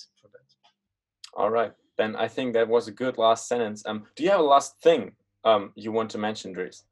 All 1.38 1.50
right. 1.50 1.72
Then 1.96 2.16
I 2.16 2.28
think 2.28 2.52
that 2.54 2.68
was 2.68 2.88
a 2.88 2.92
good 2.92 3.16
last 3.16 3.48
sentence. 3.48 3.86
Um, 3.86 4.04
do 4.16 4.24
you 4.24 4.30
have 4.30 4.40
a 4.40 4.50
last 4.54 4.80
thing 4.82 5.12
um, 5.44 5.72
you 5.76 5.92
want 5.92 6.10
to 6.10 6.18
mention, 6.18 6.52
Dries? 6.52 6.82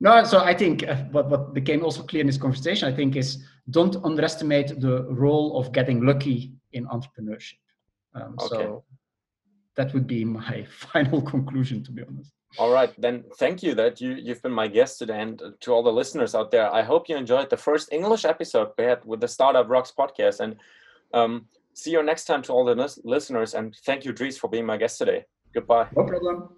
No, 0.00 0.22
so 0.24 0.40
I 0.40 0.54
think 0.54 0.86
uh, 0.86 0.96
what, 1.12 1.30
what 1.30 1.54
became 1.54 1.82
also 1.82 2.02
clear 2.02 2.20
in 2.20 2.26
this 2.26 2.36
conversation, 2.36 2.92
I 2.92 2.94
think, 2.94 3.16
is 3.16 3.44
don't 3.70 3.96
underestimate 4.04 4.80
the 4.80 5.04
role 5.04 5.58
of 5.58 5.72
getting 5.72 6.04
lucky 6.04 6.52
in 6.72 6.86
entrepreneurship. 6.86 7.58
Um, 8.14 8.36
okay. 8.38 8.64
So 8.64 8.84
that 9.76 9.94
would 9.94 10.06
be 10.06 10.24
my 10.24 10.64
final 10.92 11.22
conclusion 11.22 11.82
to 11.84 11.90
be 11.90 12.02
honest 12.02 12.30
all 12.56 12.72
right 12.72 12.92
then 12.98 13.24
thank 13.36 13.64
you 13.64 13.74
that 13.74 14.00
you 14.00 14.12
you've 14.12 14.40
been 14.42 14.52
my 14.52 14.68
guest 14.68 14.98
today 14.98 15.20
and 15.20 15.42
to 15.60 15.72
all 15.72 15.82
the 15.82 15.92
listeners 15.92 16.36
out 16.36 16.52
there 16.52 16.72
i 16.72 16.82
hope 16.82 17.08
you 17.08 17.16
enjoyed 17.16 17.50
the 17.50 17.56
first 17.56 17.92
english 17.92 18.24
episode 18.24 18.68
we 18.78 18.84
had 18.84 19.04
with 19.04 19.20
the 19.20 19.26
startup 19.26 19.68
rocks 19.68 19.92
podcast 19.96 20.38
and 20.38 20.54
um, 21.12 21.46
see 21.74 21.90
you 21.90 22.02
next 22.02 22.24
time 22.24 22.42
to 22.42 22.52
all 22.52 22.64
the 22.64 22.74
listeners 23.04 23.54
and 23.54 23.76
thank 23.84 24.04
you 24.04 24.12
dries 24.12 24.38
for 24.38 24.48
being 24.48 24.66
my 24.66 24.76
guest 24.76 24.98
today. 24.98 25.24
Goodbye. 25.52 25.88
No 25.96 26.04
problem 26.04 26.48